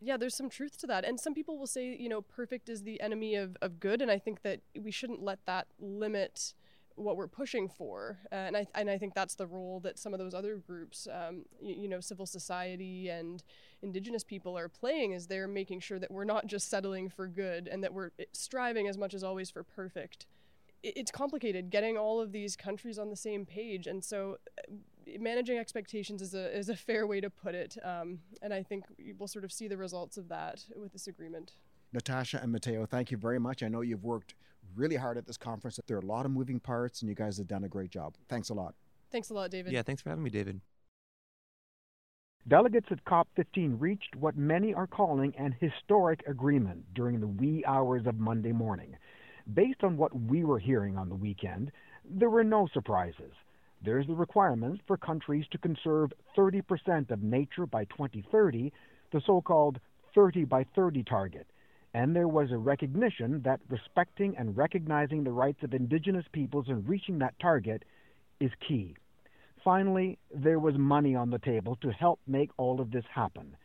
Yeah, 0.00 0.16
there's 0.16 0.34
some 0.34 0.48
truth 0.48 0.78
to 0.78 0.86
that. 0.86 1.04
And 1.04 1.20
some 1.20 1.34
people 1.34 1.58
will 1.58 1.66
say, 1.66 1.94
you 2.00 2.08
know, 2.08 2.22
perfect 2.22 2.70
is 2.70 2.84
the 2.84 2.98
enemy 3.02 3.34
of, 3.34 3.58
of 3.60 3.78
good. 3.78 4.00
And 4.00 4.10
I 4.10 4.18
think 4.18 4.40
that 4.40 4.60
we 4.74 4.90
shouldn't 4.90 5.22
let 5.22 5.44
that 5.44 5.66
limit 5.78 6.54
what 6.96 7.16
we're 7.16 7.28
pushing 7.28 7.68
for. 7.68 8.18
Uh, 8.30 8.36
and 8.36 8.56
I 8.56 8.66
and 8.74 8.90
I 8.90 8.98
think 8.98 9.14
that's 9.14 9.34
the 9.34 9.46
role 9.46 9.80
that 9.80 9.98
some 9.98 10.12
of 10.12 10.18
those 10.18 10.34
other 10.34 10.56
groups, 10.56 11.08
um, 11.12 11.44
you, 11.60 11.82
you, 11.82 11.88
know, 11.88 12.00
civil 12.00 12.26
society 12.26 13.08
and 13.08 13.42
indigenous 13.82 14.24
people 14.24 14.56
are 14.56 14.68
playing. 14.68 15.12
Is 15.12 15.26
they're 15.26 15.48
making 15.48 15.80
sure 15.80 15.98
that 15.98 16.10
we're 16.10 16.24
not 16.24 16.46
just 16.46 16.68
settling 16.68 17.08
for 17.08 17.26
good 17.26 17.68
and 17.68 17.82
that 17.82 17.92
we're 17.92 18.10
eh, 18.18 18.24
striving 18.32 18.88
as 18.88 18.98
much 18.98 19.14
as 19.14 19.24
always 19.24 19.50
for 19.50 19.62
perfect. 19.62 20.26
It, 20.82 20.96
it's 20.96 21.10
complicated 21.10 21.70
getting 21.70 21.96
all 21.96 22.20
of 22.20 22.32
these 22.32 22.56
countries 22.56 22.98
on 22.98 23.10
the 23.10 23.16
same 23.16 23.46
page, 23.46 23.86
and 23.86 24.04
so 24.04 24.38
uh, 24.58 24.72
managing 25.18 25.58
expectations 25.58 26.22
is 26.22 26.34
a 26.34 26.56
is 26.56 26.68
a 26.68 26.76
fair 26.76 27.06
way 27.06 27.20
to 27.20 27.30
put 27.30 27.54
it. 27.54 27.76
Um, 27.84 28.20
and 28.40 28.52
I 28.52 28.62
think 28.62 28.84
we'll 29.18 29.28
sort 29.28 29.44
of 29.44 29.52
see 29.52 29.68
the 29.68 29.76
results 29.76 30.16
of 30.16 30.28
that 30.28 30.64
with 30.76 30.92
this 30.92 31.06
agreement. 31.06 31.52
Natasha 31.92 32.40
and 32.42 32.52
Matteo, 32.52 32.86
thank 32.86 33.10
you 33.10 33.18
very 33.18 33.38
much. 33.38 33.62
I 33.62 33.68
know 33.68 33.82
you've 33.82 34.04
worked 34.04 34.34
really 34.76 34.96
hard 34.96 35.18
at 35.18 35.26
this 35.26 35.36
conference. 35.36 35.78
There 35.86 35.96
are 35.96 36.00
a 36.00 36.04
lot 36.04 36.26
of 36.26 36.32
moving 36.32 36.60
parts, 36.60 37.02
and 37.02 37.08
you 37.08 37.14
guys 37.14 37.38
have 37.38 37.46
done 37.46 37.64
a 37.64 37.68
great 37.68 37.90
job. 37.90 38.14
Thanks 38.28 38.48
a 38.48 38.54
lot. 38.54 38.74
Thanks 39.10 39.30
a 39.30 39.34
lot, 39.34 39.50
David. 39.50 39.72
Yeah, 39.72 39.82
thanks 39.82 40.02
for 40.02 40.08
having 40.08 40.24
me, 40.24 40.30
David. 40.30 40.60
Delegates 42.48 42.88
at 42.90 43.04
COP15 43.04 43.80
reached 43.80 44.16
what 44.16 44.36
many 44.36 44.74
are 44.74 44.86
calling 44.86 45.32
an 45.36 45.54
historic 45.60 46.22
agreement 46.26 46.84
during 46.94 47.20
the 47.20 47.28
wee 47.28 47.62
hours 47.66 48.06
of 48.06 48.18
Monday 48.18 48.52
morning. 48.52 48.96
Based 49.54 49.84
on 49.84 49.96
what 49.96 50.18
we 50.18 50.44
were 50.44 50.58
hearing 50.58 50.96
on 50.96 51.08
the 51.08 51.14
weekend, 51.14 51.70
there 52.04 52.30
were 52.30 52.42
no 52.42 52.66
surprises. 52.72 53.32
There's 53.84 54.06
the 54.06 54.14
requirement 54.14 54.80
for 54.86 54.96
countries 54.96 55.44
to 55.52 55.58
conserve 55.58 56.12
30% 56.36 57.10
of 57.10 57.22
nature 57.22 57.66
by 57.66 57.84
2030, 57.86 58.72
the 59.12 59.20
so 59.24 59.40
called 59.40 59.78
30 60.14 60.44
by 60.44 60.64
30 60.74 61.04
target 61.04 61.46
and 61.94 62.16
there 62.16 62.28
was 62.28 62.50
a 62.50 62.58
recognition 62.58 63.42
that 63.44 63.60
respecting 63.68 64.36
and 64.36 64.56
recognizing 64.56 65.24
the 65.24 65.32
rights 65.32 65.62
of 65.62 65.74
indigenous 65.74 66.24
peoples 66.32 66.66
and 66.68 66.88
reaching 66.88 67.18
that 67.18 67.38
target 67.38 67.84
is 68.40 68.50
key. 68.66 68.96
Finally, 69.62 70.18
there 70.34 70.58
was 70.58 70.76
money 70.76 71.14
on 71.14 71.30
the 71.30 71.38
table 71.38 71.76
to 71.76 71.90
help 71.90 72.18
make 72.26 72.50
all 72.56 72.80
of 72.80 72.90
this 72.90 73.04
happen 73.14 73.56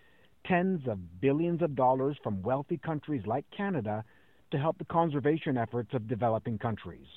tens 0.48 0.88
of 0.88 1.20
billions 1.20 1.62
of 1.62 1.76
dollars 1.76 2.18
from 2.24 2.42
wealthy 2.42 2.78
countries 2.78 3.24
like 3.26 3.46
Canada 3.56 4.04
to 4.52 4.58
help 4.58 4.78
the 4.78 4.86
conservation 4.86 5.58
efforts 5.58 5.94
of 5.94 6.08
developing 6.08 6.58
countries. 6.58 7.08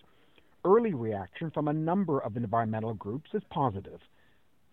Early 0.65 0.95
reaction 0.95 1.51
from 1.51 1.69
a 1.69 1.73
number 1.73 2.19
of 2.19 2.37
environmental 2.37 2.95
groups 2.95 3.31
is 3.33 3.43
positive. 3.51 4.01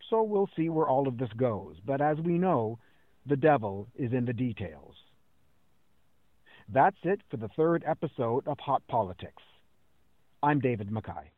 So 0.10 0.24
we'll 0.24 0.50
see 0.56 0.70
where 0.70 0.88
all 0.88 1.08
of 1.08 1.18
this 1.18 1.30
goes. 1.38 1.76
But 1.86 2.02
as 2.02 2.18
we 2.18 2.38
know, 2.38 2.80
the 3.26 3.36
devil 3.36 3.88
is 3.96 4.12
in 4.12 4.26
the 4.26 4.34
details. 4.34 4.96
That's 6.70 6.98
it 7.04 7.22
for 7.32 7.38
the 7.38 7.48
third 7.56 7.84
episode 7.88 8.46
of 8.46 8.60
Hot 8.60 8.84
Politics. 8.90 9.42
I'm 10.44 10.60
David 10.60 10.90
McKay. 10.90 11.30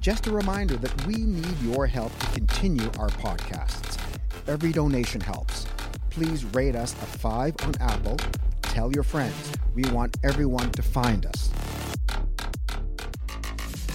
Just 0.00 0.26
a 0.28 0.32
reminder 0.32 0.76
that 0.76 1.06
we 1.06 1.16
need 1.16 1.60
your 1.60 1.86
help 1.86 2.18
to 2.20 2.26
continue 2.28 2.86
our 2.98 3.10
podcasts. 3.10 3.98
Every 4.46 4.72
donation 4.72 5.20
helps. 5.20 5.66
Please 6.08 6.46
rate 6.46 6.74
us 6.74 6.94
a 6.94 7.06
5 7.06 7.54
on 7.64 7.74
Apple. 7.80 8.16
Tell 8.62 8.90
your 8.92 9.02
friends. 9.02 9.52
We 9.74 9.82
want 9.90 10.16
everyone 10.24 10.70
to 10.72 10.82
find 10.82 11.26
us. 11.26 11.50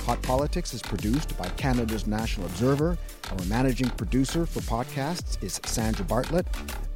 Hot 0.05 0.21
Politics 0.21 0.73
is 0.73 0.81
produced 0.81 1.37
by 1.37 1.47
Canada's 1.49 2.07
National 2.07 2.45
Observer. 2.47 2.97
Our 3.31 3.45
managing 3.45 3.89
producer 3.91 4.45
for 4.45 4.59
podcasts 4.59 5.41
is 5.41 5.61
Sandra 5.63 6.03
Bartlett. 6.03 6.45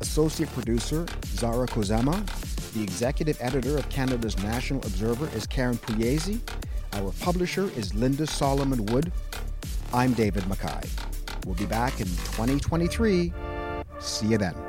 Associate 0.02 0.52
producer, 0.52 1.06
Zara 1.28 1.68
Kozama. 1.68 2.22
The 2.74 2.84
executive 2.84 3.38
editor 3.40 3.78
of 3.78 3.88
Canada's 3.88 4.38
National 4.40 4.82
Observer 4.82 5.30
is 5.30 5.48
Karen 5.48 5.78
Pugliese. 5.78 6.42
Our 6.94 7.14
publisher 7.22 7.72
is 7.78 7.94
Linda 7.94 8.28
Solomon 8.28 8.86
Wood. 8.88 9.14
I'm 9.94 10.12
David 10.12 10.44
McKay. 10.44 10.86
We'll 11.46 11.56
be 11.56 11.66
back 11.66 12.02
in 12.02 12.08
2023. 12.08 13.32
See 14.00 14.28
you 14.28 14.38
then. 14.38 14.67